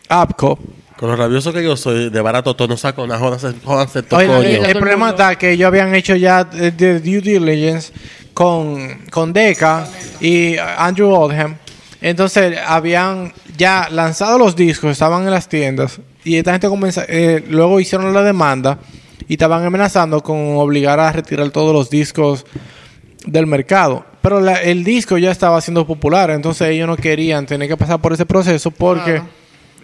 [0.09, 0.59] APCO.
[0.97, 4.21] Con lo rabioso que yo soy, de barato todo no saco nada, jódanse, jódanse todo
[4.21, 7.93] Oye, el, el problema está que ellos habían hecho ya de, de due diligence
[8.33, 9.87] con, con Decca
[10.21, 11.57] y Andrew Oldham.
[12.01, 17.45] Entonces habían ya lanzado los discos, estaban en las tiendas y esta gente comenzó, eh,
[17.49, 18.79] luego hicieron la demanda
[19.29, 22.45] y estaban amenazando con obligar a retirar todos los discos
[23.27, 24.05] del mercado.
[24.23, 28.01] Pero la- el disco ya estaba siendo popular, entonces ellos no querían tener que pasar
[28.01, 29.13] por ese proceso porque...
[29.15, 29.29] Claro.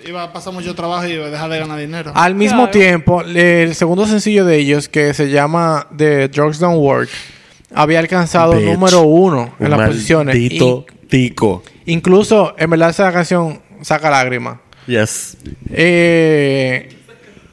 [0.07, 2.13] Iba a pasar mucho trabajo y iba a dejar de ganar dinero.
[2.15, 2.71] Al mismo Claro.
[2.71, 7.11] tiempo, el segundo sencillo de ellos, que se llama The Drugs Don't Work,
[7.75, 8.65] había alcanzado Bitch.
[8.65, 10.35] número uno en Un las posiciones.
[10.35, 11.63] Maldito tico.
[11.85, 14.57] In- incluso, en verdad, esa canción saca lágrimas.
[14.87, 15.37] Yes.
[15.71, 16.89] Eh,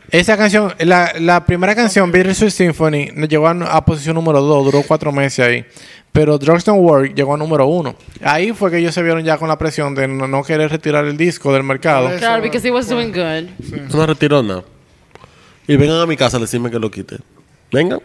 [0.09, 4.65] esa canción, la, la primera canción, Bittersweet Symphony, nos llegó a, a posición número 2,
[4.65, 5.65] duró cuatro meses ahí.
[6.11, 7.95] Pero Drugs Don't Work llegó a número uno.
[8.23, 11.05] Ahí fue que ellos se vieron ya con la presión de no, no querer retirar
[11.05, 12.09] el disco del mercado.
[12.17, 13.49] Claro, because he was doing good.
[13.93, 14.63] No retiró nada.
[15.67, 17.17] Y vengan a mi casa a decirme que lo quite.
[17.71, 17.99] Vengan.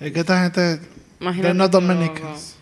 [0.00, 0.80] Es que esta gente.
[1.20, 2.56] Imagínate todo, Dominicans.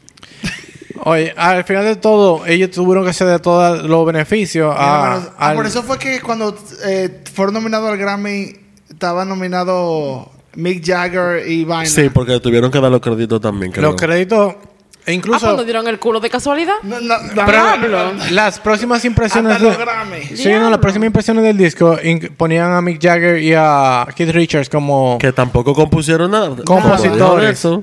[1.05, 5.57] Oye, al final de todo, ellos tuvieron que ceder todos los beneficios a, ah, al-
[5.57, 8.55] por eso fue que cuando eh, fueron nominados al Grammy,
[8.91, 11.87] estaba nominado Mick Jagger y Vaina.
[11.89, 13.73] Sí, porque tuvieron que dar los créditos también.
[13.73, 13.91] creo.
[13.93, 14.55] los créditos.
[15.07, 15.41] E Ah, incluso.
[15.47, 16.75] pues nos dieron el culo de casualidad.
[16.83, 18.13] No, no, no, pero Diablo.
[18.33, 19.53] las próximas impresiones.
[19.53, 20.37] Hasta de- los Grammy.
[20.37, 21.97] sí, no, las próximas impresiones del disco
[22.37, 25.17] ponían a Mick Jagger y a Keith Richards como.
[25.19, 26.55] Que tampoco compusieron nada.
[26.67, 27.51] Compositores.
[27.59, 27.83] Eso,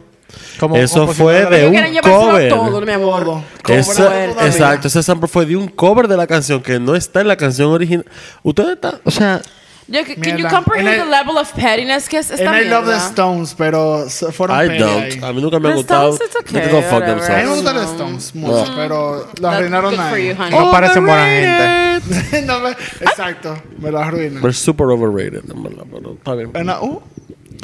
[0.60, 2.50] como eso fue de un cover.
[2.50, 3.42] todo, mi amor.
[3.68, 7.36] Exacto, ese sample fue de un cover de la canción que no está en la
[7.36, 8.06] canción original.
[8.44, 9.42] Ustedes están, o sea,
[9.90, 12.92] Yo, can you comprehend the level of pettiness que es esta And I love the
[12.92, 13.08] mierda?
[13.10, 15.04] Stones, pero se- fueron I petty don't.
[15.04, 15.20] ahí.
[15.24, 16.14] A mí nunca me ha The gustado.
[16.14, 17.12] Stones, it's They okay, go fuck whatever.
[17.12, 17.56] A mí me themselves.
[17.56, 17.92] gustan los No.
[17.94, 20.38] Stones mucho, pero lo That's arruinaron good for you, ahí.
[20.38, 20.60] honey.
[20.60, 22.42] No parecen buena gente.
[22.46, 22.72] No me-
[23.02, 24.42] exacto, me lo arruinan.
[24.42, 26.52] Pero es super overrated, en verdad, pero está bien.
[26.52, 27.02] Bueno, uh,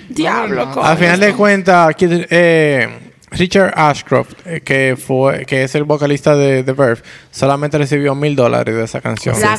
[0.10, 0.86] Diablo, coño.
[0.86, 6.64] Al final de cuentas, eh, Richard Ashcroft, eh, que fue que es el vocalista de
[6.64, 9.36] The Verve, solamente recibió mil dólares de esa canción.
[9.42, 9.58] La.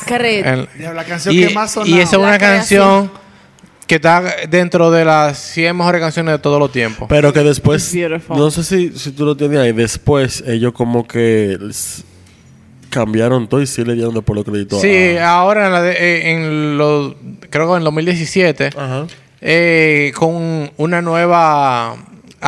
[0.79, 1.89] En- la canción y, que más sonaba.
[1.95, 3.11] y esa es una canción
[3.87, 7.07] que está dentro de las 100 mejores canciones de todos los tiempos.
[7.07, 7.93] Pero que después,
[8.29, 11.57] no sé si, si tú lo tienes ahí, después ellos como que
[12.89, 14.81] cambiaron todo y sí le dieron después los créditos.
[14.81, 17.13] Sí, a- ahora en, la de- eh, en los,
[17.49, 19.05] creo que en 2017, Ajá.
[19.41, 21.95] eh, con una nueva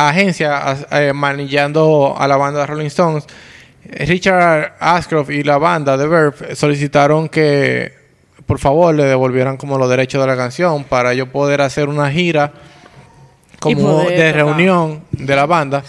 [0.06, 3.24] agencia eh, manillando a la banda de Rolling Stones,
[3.84, 7.92] Richard Ashcroft y la banda de Verve solicitaron que
[8.46, 12.10] por favor le devolvieran como los derechos de la canción para yo poder hacer una
[12.10, 12.52] gira
[13.60, 14.34] como de tocar.
[14.34, 15.82] reunión de la banda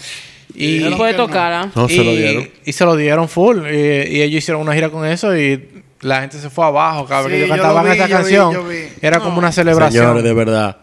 [0.54, 1.70] y, Y puede tocar, ¿ah?
[1.74, 2.50] No, se lo y- dieron.
[2.64, 3.76] y se lo dieron full y,
[4.16, 5.68] y ellos hicieron una gira con eso y
[6.00, 8.06] la gente se fue abajo cada vez Sí, que ellos yo cantaban vi, esa yo
[8.06, 8.78] vi, canción yo vi.
[9.00, 10.76] era como una celebración Señores, de verdad.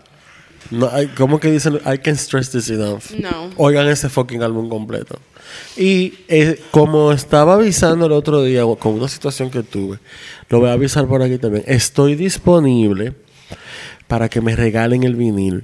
[0.71, 1.75] No, hay- ¿Cómo que dicen?
[1.85, 3.11] I can stress this enough.
[3.17, 3.49] No.
[3.57, 5.19] Oigan ese fucking álbum completo.
[5.77, 9.99] Y eh, como estaba avisando el otro día con una situación que tuve,
[10.49, 11.63] lo voy a avisar por aquí también.
[11.67, 13.13] Estoy disponible
[14.07, 15.63] para que me regalen el vinil.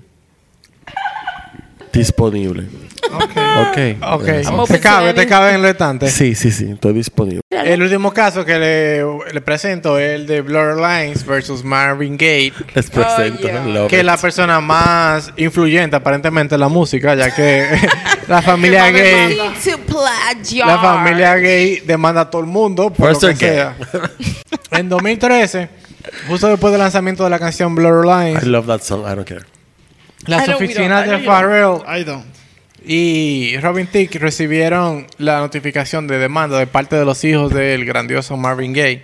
[1.91, 2.67] Disponible.
[3.15, 4.13] Ok.
[4.13, 4.27] Ok.
[4.27, 6.09] I'm Te open cabe, te cabe en el estante.
[6.09, 7.41] Sí, sí, sí, estoy disponible.
[7.49, 9.03] El último caso que le,
[9.33, 12.51] le presento es el de Blur Lines versus Marvin Gaye.
[12.73, 13.41] Les presento.
[13.47, 13.63] yeah.
[13.65, 17.67] love Que es la persona más influyente aparentemente en la música, ya que
[18.27, 19.37] la familia gay,
[20.65, 23.75] la familia gay demanda a todo el mundo por lo que sea.
[24.71, 25.69] En 2013,
[26.27, 29.01] justo después del lanzamiento de la canción Blur I Lines, love that song.
[29.05, 29.45] I don't care.
[30.25, 32.25] las I oficinas I de Pharrell I don't.
[32.85, 38.35] Y Robin Thicke recibieron la notificación de demanda de parte de los hijos del grandioso
[38.37, 39.03] Marvin Gaye.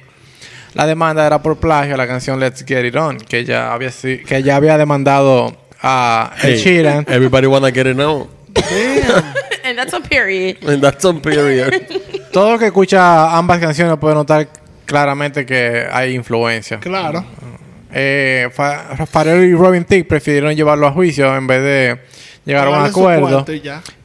[0.74, 3.90] La demanda era por plagio a la canción Let's Get It On, que ya había,
[4.28, 7.06] que ya había demandado a Ed Hey, Sheeran.
[7.10, 8.30] Everybody wanna get it now.
[9.64, 10.58] And that's a period.
[10.68, 11.74] And that's on period.
[12.32, 14.48] Todo el que escucha ambas canciones puede notar
[14.86, 16.80] claramente que hay influencia.
[16.80, 17.24] Claro.
[17.92, 22.00] Eh, Fa- Pharrell y Robin Thicke prefirieron llevarlo a juicio en vez de
[22.50, 23.46] llegar a un acuerdo,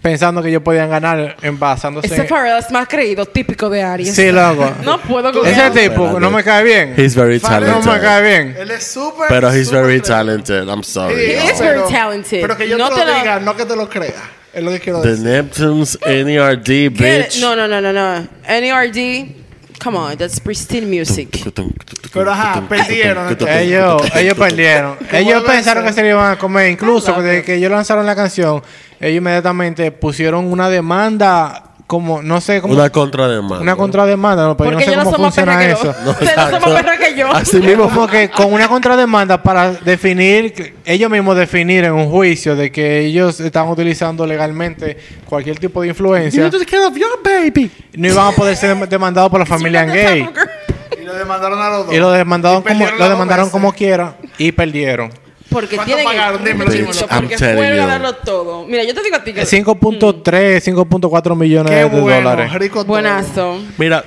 [0.00, 2.28] pensando que ellos podían ganar en basándose Ese en...
[2.28, 4.14] Pharrell es más creído, típico de Aries.
[4.14, 4.70] Sí, loco.
[4.84, 6.94] No puedo con Ese tipo no me cae bien.
[6.96, 8.06] He's very Pharrell No me talented.
[8.06, 8.56] cae bien.
[8.58, 9.26] Él es súper.
[9.28, 10.68] Pero he's súper very talented.
[10.68, 11.14] I'm sorry.
[11.14, 12.40] He is very talented.
[12.42, 14.12] Pero que yo No te te lo lo- diga, no que te lo crea.
[14.52, 15.24] Es lo que quiero The decir.
[15.24, 17.40] Neptunes, NERD, bitch.
[17.40, 18.28] No, no, no, no, no.
[18.48, 19.26] NERD,
[19.78, 21.52] come on, that's pristine music.
[22.12, 23.36] Pero ajá, perdieron.
[23.48, 24.96] Ellos, ellos perdieron.
[25.12, 26.70] ellos pensaron que se le iban a comer.
[26.70, 28.62] Incluso desde que ellos lanzaron la canción,
[29.00, 32.72] ellos inmediatamente pusieron una demanda, como, no sé cómo.
[32.74, 33.60] Una contrademanda.
[33.60, 35.94] una contrademanda, no, pero yo no Porque sé no cómo funciona eso.
[36.04, 36.10] yo.
[36.10, 37.30] Ustedes no somos perras que yo.
[37.32, 42.56] Así mismo Como que con una contrademanda para definir, ellos mismos definir en un juicio
[42.56, 46.50] de que ellos están utilizando legalmente cualquier tipo de influencia,
[47.22, 47.70] baby.
[47.96, 50.28] no iban a poder ser demandados por la familia gay.
[51.00, 51.94] Y lo demandaron a los dos.
[51.94, 53.52] Y lo demandaron Y como, lo demandaron veces.
[53.52, 55.10] como quiera y perdieron.
[55.54, 56.44] Porque ¿Cuánto tienen pagaron?
[56.44, 56.92] Dímelo, dímelo.
[56.92, 58.66] Porque I'm telling fueron a darlo todo.
[58.66, 62.52] Mira, yo te digo a ti que 5.3, 5.4 millones Qué de bueno, dólares.
[62.54, 62.86] rico todo.
[62.86, 63.58] buenazo.
[63.78, 64.04] Mira,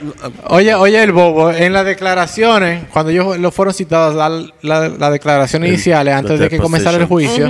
[0.50, 4.32] Oye, oye el bobo, en las declaraciones, cuando ellos lo fueron citados a dar
[4.62, 7.50] la- las declaraciones El- iniciales antes de que comenzara el juicio,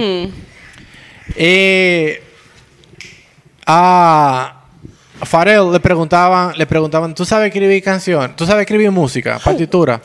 [1.35, 2.23] eh,
[3.65, 4.53] a
[5.23, 8.33] Farrell le preguntaban, le preguntaban, ¿tú sabes escribir canción?
[8.35, 9.99] ¿Tú sabes escribir música, partitura?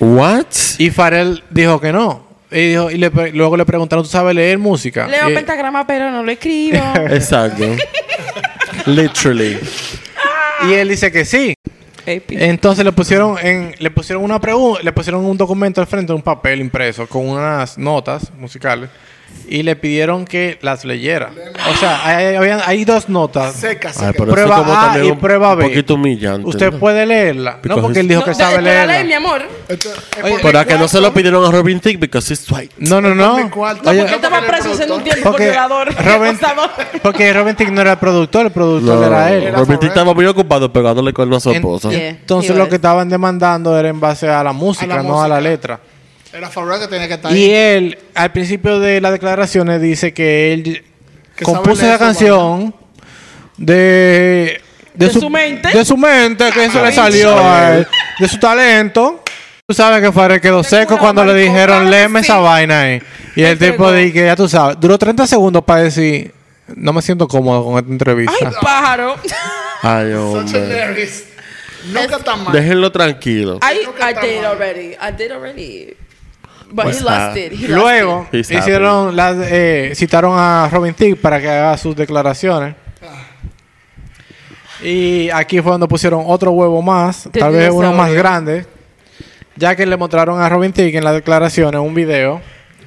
[0.00, 0.46] what?
[0.78, 2.27] Y Farrell dijo que no.
[2.50, 5.06] Y, dijo, y le luego le preguntaron, ¿tú sabes leer música?
[5.06, 6.78] Leo Y- pentagrama, pero no lo escribo.
[7.10, 7.64] Exacto.
[8.86, 9.58] Literally.
[10.68, 11.54] y él dice que sí.
[12.06, 16.22] Entonces le pusieron en, le pusieron una pregunta, le pusieron un documento al frente, un
[16.22, 18.88] papel impreso con unas notas musicales
[19.50, 21.30] y le pidieron que las leyera.
[21.70, 23.54] O sea, hay, hay dos notas.
[23.54, 24.12] Seca, Ay, seca.
[24.12, 25.64] pero eso Prueba como A y un- prueba B.
[25.64, 26.46] Un poquito humillante.
[26.46, 26.78] Usted ¿no?
[26.78, 27.58] puede leerla.
[27.62, 29.04] Because no, porque él dijo No, que sabe leerla.
[29.04, 29.42] mi amor.
[29.68, 31.98] Esto- es Oye, por Pero mi a que no se lo pidieron a Robin Thicke
[31.98, 32.74] because he's white.
[32.76, 33.36] No, no, no.
[33.36, 35.94] Oye, Porque él estaba porque preso haciendo un tiempo por porque violador.
[36.04, 36.38] Robin,
[37.02, 39.44] porque Robin Thicke no era el productor, el productor No, era él.
[39.44, 41.88] Era Robin Thicke estaba muy ocupado pegándole con a su En- esposa.
[41.88, 42.08] Yeah.
[42.10, 42.68] Entonces lo was.
[42.68, 45.80] que estaban demandando era en base a la música, A la no a la letra.
[46.38, 47.50] Era Farrell que tenía que estar Y ahí.
[47.50, 50.84] él, al principio de las declaraciones, dice que él
[51.34, 52.72] Que compuso esa canción
[53.56, 54.60] de,
[54.94, 55.76] De su mente.
[55.76, 57.88] De su mente, que eso le salió a él.
[58.20, 59.24] De su talento.
[59.66, 62.26] Tú sabes que Farrell quedó seco cuando le dijeron, léeme sí.
[62.26, 63.02] esa vaina ahí.
[63.34, 64.78] Y el tipo dice que ya tú sabes.
[64.78, 66.32] Duró 30 segundos para decir,
[66.68, 68.32] no me siento cómodo con esta entrevista.
[68.46, 69.16] Ay, pájaro.
[69.82, 71.08] Ay, Such a hombre.
[71.92, 72.52] Nunca está mal.
[72.52, 73.58] Déjenlo tranquilo.
[73.62, 74.52] I, did mal.
[74.52, 74.94] already.
[75.00, 75.96] I did already.
[76.70, 77.52] But Pues, he lost it.
[77.52, 78.50] He lost Luego it.
[78.50, 82.74] Hicieron las, eh, citaron a Robin Thicke para que haga sus declaraciones.
[84.82, 88.64] Y aquí fue donde pusieron otro huevo más, tal vez uno más grande,
[89.56, 92.40] ya que le mostraron a Robin Thicke en las declaraciones un video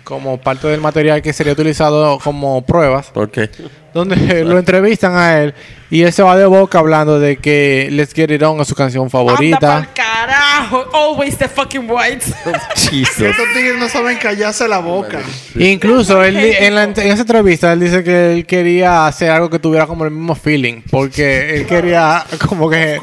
[0.03, 3.49] como parte del material que sería utilizado como pruebas, ¿Por qué?
[3.93, 5.53] donde lo entrevistan a él
[5.89, 8.75] y él se va de boca hablando de que Let's Get It On es su
[8.75, 9.59] canción Anda favorita.
[9.59, 10.85] pa'l carajo.
[10.93, 12.25] Always the fucking white.
[12.75, 13.19] Jesus.
[13.19, 15.19] Estos tigres no saben callarse la boca.
[15.55, 19.59] Incluso él, en, la en esa entrevista él dice que él quería hacer algo que
[19.59, 22.97] tuviera como el mismo feeling, porque él quería como que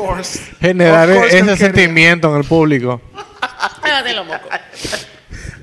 [0.61, 3.03] generar ese sentimiento en el público.
[3.76, 4.49] Espérate, lo moco.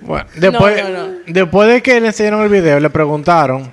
[0.05, 1.13] Bueno, después, no, no.
[1.25, 3.69] después de que le enseñaron el video, le preguntaron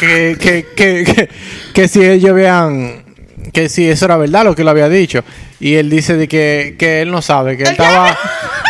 [0.00, 1.28] que, que, que, que,
[1.74, 3.04] que si ellos habían
[3.52, 5.22] que si eso era verdad lo que él había dicho.
[5.60, 8.16] Y él dice de que, que él no sabe, que él estaba,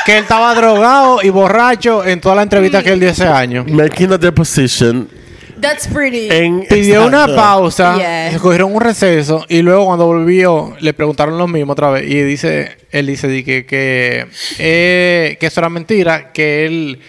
[0.07, 3.65] que él estaba drogado y borracho en toda la entrevista que él dio ese año.
[3.69, 5.09] Making a deposition
[5.61, 6.29] That's pretty.
[6.31, 6.67] en...
[6.69, 8.33] Pidió una pausa, Yeah.
[8.33, 12.23] se cogieron un receso y luego cuando volvió le preguntaron lo mismo otra vez y
[12.23, 14.27] dice, él dice que, que,
[14.59, 17.01] eh, que eso era mentira, que él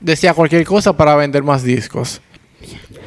[0.00, 2.20] decía cualquier cosa para vender más discos.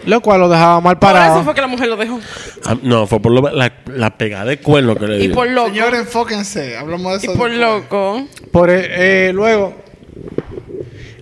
[0.05, 1.43] Lo cual lo dejaba mal Por eso parado.
[1.43, 2.19] fue que la mujer lo dejó.
[2.65, 5.35] Ah, No, fue por lo- la, la pegada de cuerno que le Y dio.
[5.35, 5.67] por loco.
[5.69, 6.77] Señores, enfóquense.
[6.77, 7.37] Hablamos de Y eso.
[7.37, 7.69] por después.
[7.73, 8.25] loco.
[8.51, 9.75] Por eh, eh, luego,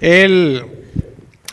[0.02, 0.64] él,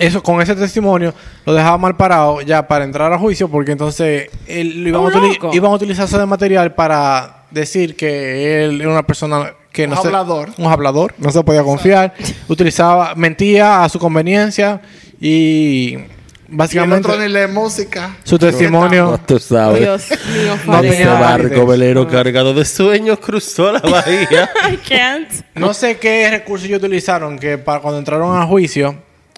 [0.05, 1.12] eso con ese testimonio
[1.46, 5.55] lo dejaba mal parado ya para entrar a juicio, porque entonces él lo iban, a,
[5.55, 9.96] iban a utilizar eso de material para decir que él era una persona que no
[9.96, 10.50] Un se- hablador.
[10.59, 12.14] un hablador, no se podía confiar,
[12.48, 14.80] utilizaba, mentía a su conveniencia
[15.20, 18.16] y Y el básicamente otro ni lee música.
[18.22, 19.80] su testimonio No, tú sabes.
[19.80, 20.78] Dios mío, No.
[20.80, 24.50] Ese tenía barco velero cargado de sueños cruzó la bahía.
[24.72, 25.28] I can't.
[25.55, 28.94] No sé qué recursos ellos utilizaron que para cuando entraron a juicio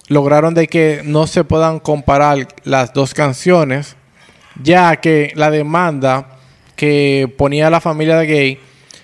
[0.07, 3.95] lograron de que no se puedan comparar las dos canciones,
[4.61, 6.37] ya que la demanda
[6.75, 8.59] que ponía la familia de gay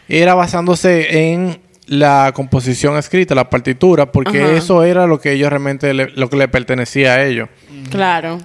[0.07, 4.53] era basándose en la composición escrita, la partitura, porque Ajá.
[4.53, 7.49] eso era lo que ellos realmente le- lo que le pertenecía a ellos.
[7.89, 8.37] Claro.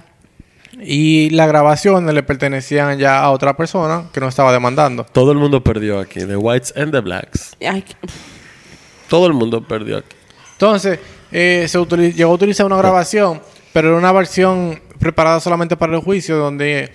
[0.81, 5.03] Y las grabaciones le pertenecían ya a otra persona que no estaba demandando.
[5.05, 6.19] Todo el mundo perdió aquí.
[6.25, 7.55] The whites and the blacks.
[7.67, 7.83] Ay,
[9.09, 10.15] Todo el mundo perdió aquí.
[10.53, 10.99] Entonces,
[11.31, 13.41] eh, se utili- llegó a utilizar una grabación,
[13.73, 16.91] pero era una versión preparada solamente para el juicio, donde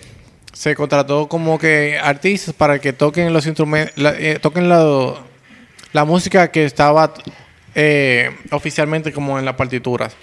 [0.53, 3.93] se contrató como que artistas para que toquen los instrumentos,
[4.41, 5.15] toquen la,
[5.91, 7.13] la música que estaba
[7.73, 10.15] eh, oficialmente como en las partituras.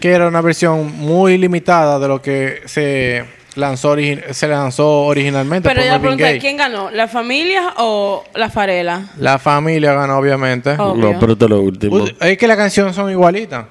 [0.00, 3.24] Que era una versión muy limitada de lo que se
[3.58, 3.94] lanzó,
[4.30, 5.68] se lanzó originalmente.
[5.68, 6.38] Pero por ya pregunta, Gaye.
[6.38, 6.90] ¿quién ganó?
[6.90, 9.02] ¿La familia o la farela?
[9.18, 10.70] La familia ganó, obviamente.
[10.78, 11.12] Obvio.
[11.12, 12.04] No, pero esto es lo último.
[12.20, 13.66] Es que las canciones son igualitas.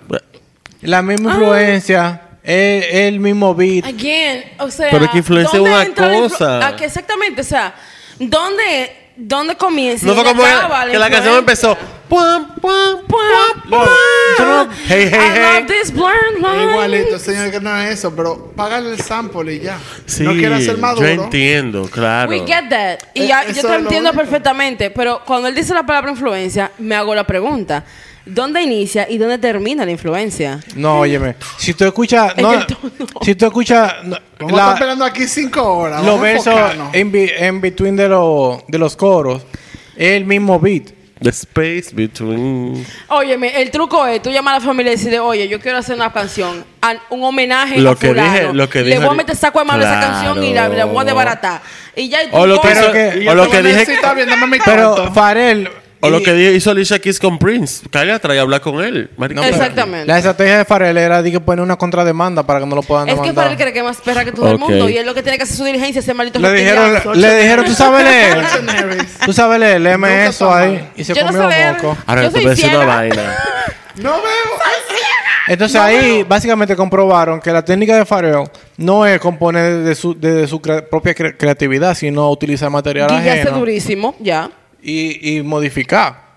[0.81, 1.01] La Ah.
[1.01, 3.85] misma influencia, el, el mismo beat.
[3.85, 4.89] Again, o sea...
[4.91, 6.67] Pero que influencia ¿dónde una influ- cosa.
[6.67, 7.73] Ah, que exactamente, o sea,
[8.19, 11.71] ¿dónde, dónde comienza No fue como acaba que la canción influencia?
[11.71, 11.77] empezó.
[12.07, 12.47] Pum.
[14.37, 15.41] Tú no- Hey, hey, I hey.
[15.59, 16.71] love this blurred line.
[16.71, 19.77] Igualito, señor, que no es eso, pero págale el sample y ya.
[20.05, 21.05] Sí, no quiere ser maduro.
[21.07, 22.29] yo entiendo, claro.
[22.29, 22.99] We get that.
[23.13, 24.23] Y Eh, ya- eso yo te entiendo único.
[24.23, 24.89] perfectamente.
[24.91, 27.83] Pero cuando él dice la palabra influencia, me hago la pregunta.
[28.29, 30.59] ¿Dónde inicia y dónde termina la influencia?
[30.75, 31.35] No, óyeme.
[31.57, 32.33] Si tú escuchas.
[32.35, 32.75] Es No, que
[33.25, 33.93] si tú escuchas.
[34.03, 36.03] no, Vamos la- esperando aquí cinco horas.
[36.03, 36.53] los versos
[36.93, 39.41] en, bi- en between de, los de los coros,
[39.95, 40.91] es el mismo beat.
[41.19, 42.85] The space between.
[43.07, 45.95] Óyeme, el truco es, tú llamas a la familia y decirle, oye, yo quiero hacer
[45.95, 46.63] una canción,
[47.09, 48.31] un homenaje Lo a que fulano.
[48.31, 50.13] dije- lo que Le dije voy a meter saco de mano a esa Claro.
[50.13, 51.61] canción y la, la voy a desbaratar.
[51.95, 52.19] Y ya...
[52.33, 53.97] O lo que que- o lo que dije-
[54.63, 55.11] Pero.
[55.11, 55.67] Farel.
[55.99, 57.85] O lo y- que hizo Alicia Keys con Prince.
[57.89, 59.09] Cállate atrás y hablar con él.
[59.17, 60.05] no, Exactamente.
[60.05, 63.07] La estrategia de Farel era de que poner una contrademanda para que no lo puedan
[63.09, 63.51] Es que demandar.
[63.51, 64.87] él cree que es más perra que todo el mundo.
[64.89, 67.35] Y él lo que tiene que hacer su diligencia es ese maldito Le dijeron, le
[67.37, 68.37] dijeron, tú sabes leer.
[69.25, 70.89] Tú sabes leer, léeme Nunca eso ahí.
[70.95, 71.73] Y se Yo no comió sé leer.
[71.73, 71.97] moco.
[72.05, 73.37] Ahora Yo te voy a decir una vaina.
[73.97, 74.21] No veo.
[75.47, 78.43] Entonces ahí básicamente comprobaron que la técnica de fareo
[78.75, 83.07] no es componer de su, de, de su cre- propia cre- creatividad, sino utilizar material
[83.09, 84.49] Guillaste ajeno durísimo, ya.
[84.81, 86.27] Y, y modificar.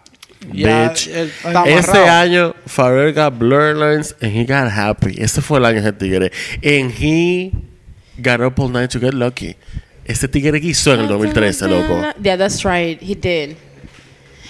[0.53, 1.09] Ya Bitch.
[1.09, 2.07] Ese amarrado.
[2.07, 5.15] año, Pharrell got blurred lines and he got happy.
[5.19, 6.33] Ese fue el año de ese tigre.
[6.63, 7.53] And he
[8.21, 9.57] got up all night to get lucky.
[10.05, 12.13] Ese tigre quiso en el 2013, loco.
[12.23, 13.01] Yeah, that's right.
[13.01, 13.57] He did.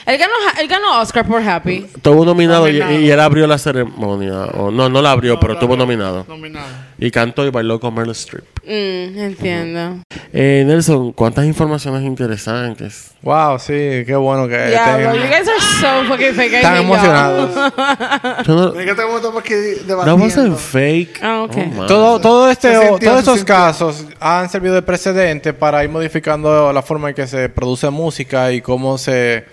[0.07, 1.87] Él ganó, él ganó Oscar por Happy.
[1.95, 3.01] Estuvo nominado, y- Nominado.
[3.01, 4.45] Y, él abrió la ceremonia.
[4.57, 6.25] O, no, no la abrió, pero estuvo nominado.
[6.29, 6.67] Nominado.
[6.99, 8.45] Y cantó y bailó con Meryl Streep.
[8.65, 10.03] Mm, entiendo.
[10.33, 13.13] Eh, Nelson, ¿cuántas informaciones interesantes?
[13.23, 13.73] Wow, sí,
[14.07, 16.53] qué bueno que Yeah, estén- bro, you guys are so fucking fake.
[16.55, 17.51] Están emocionados.
[18.47, 20.57] Yo no, aquí wasn't debatiendo.
[20.57, 21.21] fake.
[21.23, 21.57] Ah, ok.
[21.79, 21.87] Oh.
[21.87, 23.55] Todo, todo este, sintió, todos estos sintió.
[23.55, 28.53] casos han servido de precedente para ir modificando la forma en que se produce música
[28.53, 29.45] y cómo se,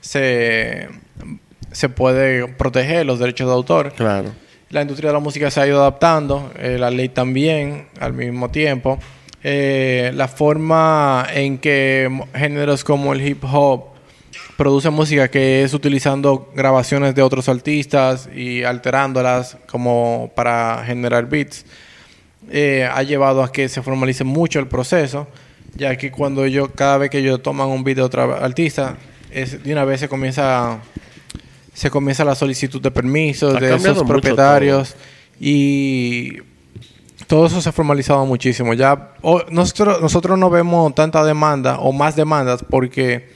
[0.00, 0.88] se,
[1.72, 3.92] se puede proteger los derechos de autor.
[3.92, 4.30] Claro.
[4.70, 8.50] La industria de la música se ha ido adaptando, eh, la ley también al mismo
[8.50, 8.98] tiempo.
[9.42, 13.90] Eh, la forma en que géneros como el hip hop
[14.56, 21.64] producen música que es utilizando grabaciones de otros artistas y alterándolas como para generar beats,
[22.50, 25.26] eh, ha llevado a que se formalice mucho el proceso,
[25.74, 28.96] ya que cuando ellos, cada vez que ellos toman un beat de otro artista,
[29.32, 30.80] es, de una vez se comienza
[31.72, 34.94] se comienza la solicitud de permisos Ha de esos propietarios
[35.40, 36.38] y
[37.26, 38.74] todo eso se ha formalizado muchísimo.
[38.74, 39.12] Ya
[39.50, 43.30] nosotros, nosotros no vemos tanta demanda o más demandas porque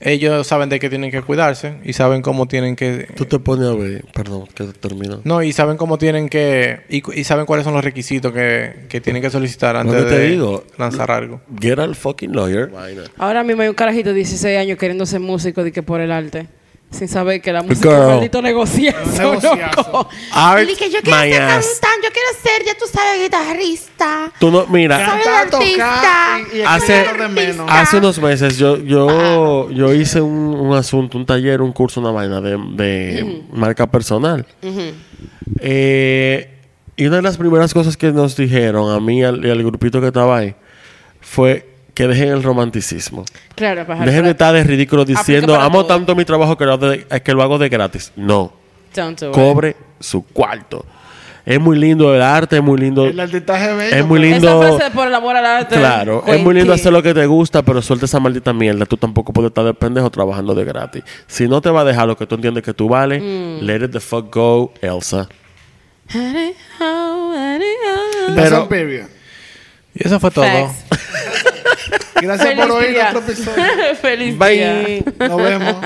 [0.00, 3.08] ellos saben de que tienen que cuidarse y saben cómo tienen que...
[3.14, 5.20] Tú te pones a ver, perdón, que termino.
[5.24, 6.80] No, y saben cómo tienen que...
[6.88, 10.64] Y, saben cuáles son los requisitos que, que tienen que solicitar antes te de digo.
[10.78, 11.40] lanzar algo.
[11.58, 12.70] Get al fucking lawyer.
[13.16, 16.12] Ahora mismo hay un carajito de 16 años queriendo ser músico de que por el
[16.12, 16.46] arte.
[16.90, 17.94] Sin saber que la música Girl.
[18.00, 19.66] es un maldito negociazo, Negociazo.
[19.92, 20.08] loco.
[20.32, 21.78] Art, Y que yo quiero my ser ass.
[21.80, 24.32] cantante, yo quiero ser, ya tú sabes, guitarrista.
[24.40, 26.38] Tú no, mira, Soy Cantar, artista.
[26.52, 27.66] y, y Hace- de menos.
[27.70, 32.10] hace unos meses yo yo yo hice un, un asunto, un taller, un curso, una
[32.10, 34.44] vaina de, de marca personal.
[35.60, 36.56] Eh,
[36.96, 39.62] y una de las primeras cosas que nos dijeron a mí y al, y al
[39.62, 40.54] grupito que estaba ahí
[41.20, 43.24] fue que dejen el romanticismo.
[43.54, 45.96] Claro, para Dejen de estar de ridículo diciendo, amo todo.
[45.96, 48.12] tanto mi trabajo que lo, hago de- que lo hago de gratis.
[48.16, 48.52] No,
[49.32, 50.84] cobre su cuarto.
[51.46, 53.06] Es muy lindo el arte, es muy lindo.
[53.06, 53.96] El artistaje bello.
[53.96, 54.62] Es muy lindo.
[54.62, 55.74] Esa frase de por el amor al arte.
[55.74, 58.84] Claro, es muy lindo hacer lo que te gusta, pero suelta esa maldita mierda.
[58.84, 61.02] Tú tampoco puedes estar de pendejo trabajando de gratis.
[61.26, 63.64] Si no te va a dejar lo que tú entiendes que tú vales, Mm.
[63.64, 65.28] let it the fuck go, Elsa.
[68.36, 68.68] Pero.
[69.94, 70.44] Y eso fue todo.
[72.20, 73.12] Gracias por oír día.
[73.12, 73.94] nuestro episodio.
[74.00, 74.54] Feliz Bye.
[74.54, 75.28] día.
[75.28, 75.76] Nos vemos.